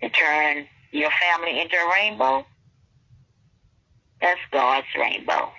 and 0.00 0.14
turn 0.14 0.66
your 0.92 1.10
family 1.10 1.60
into 1.60 1.76
a 1.76 1.90
rainbow, 1.92 2.46
that's 4.20 4.40
God's 4.52 4.86
rainbow. 4.96 5.50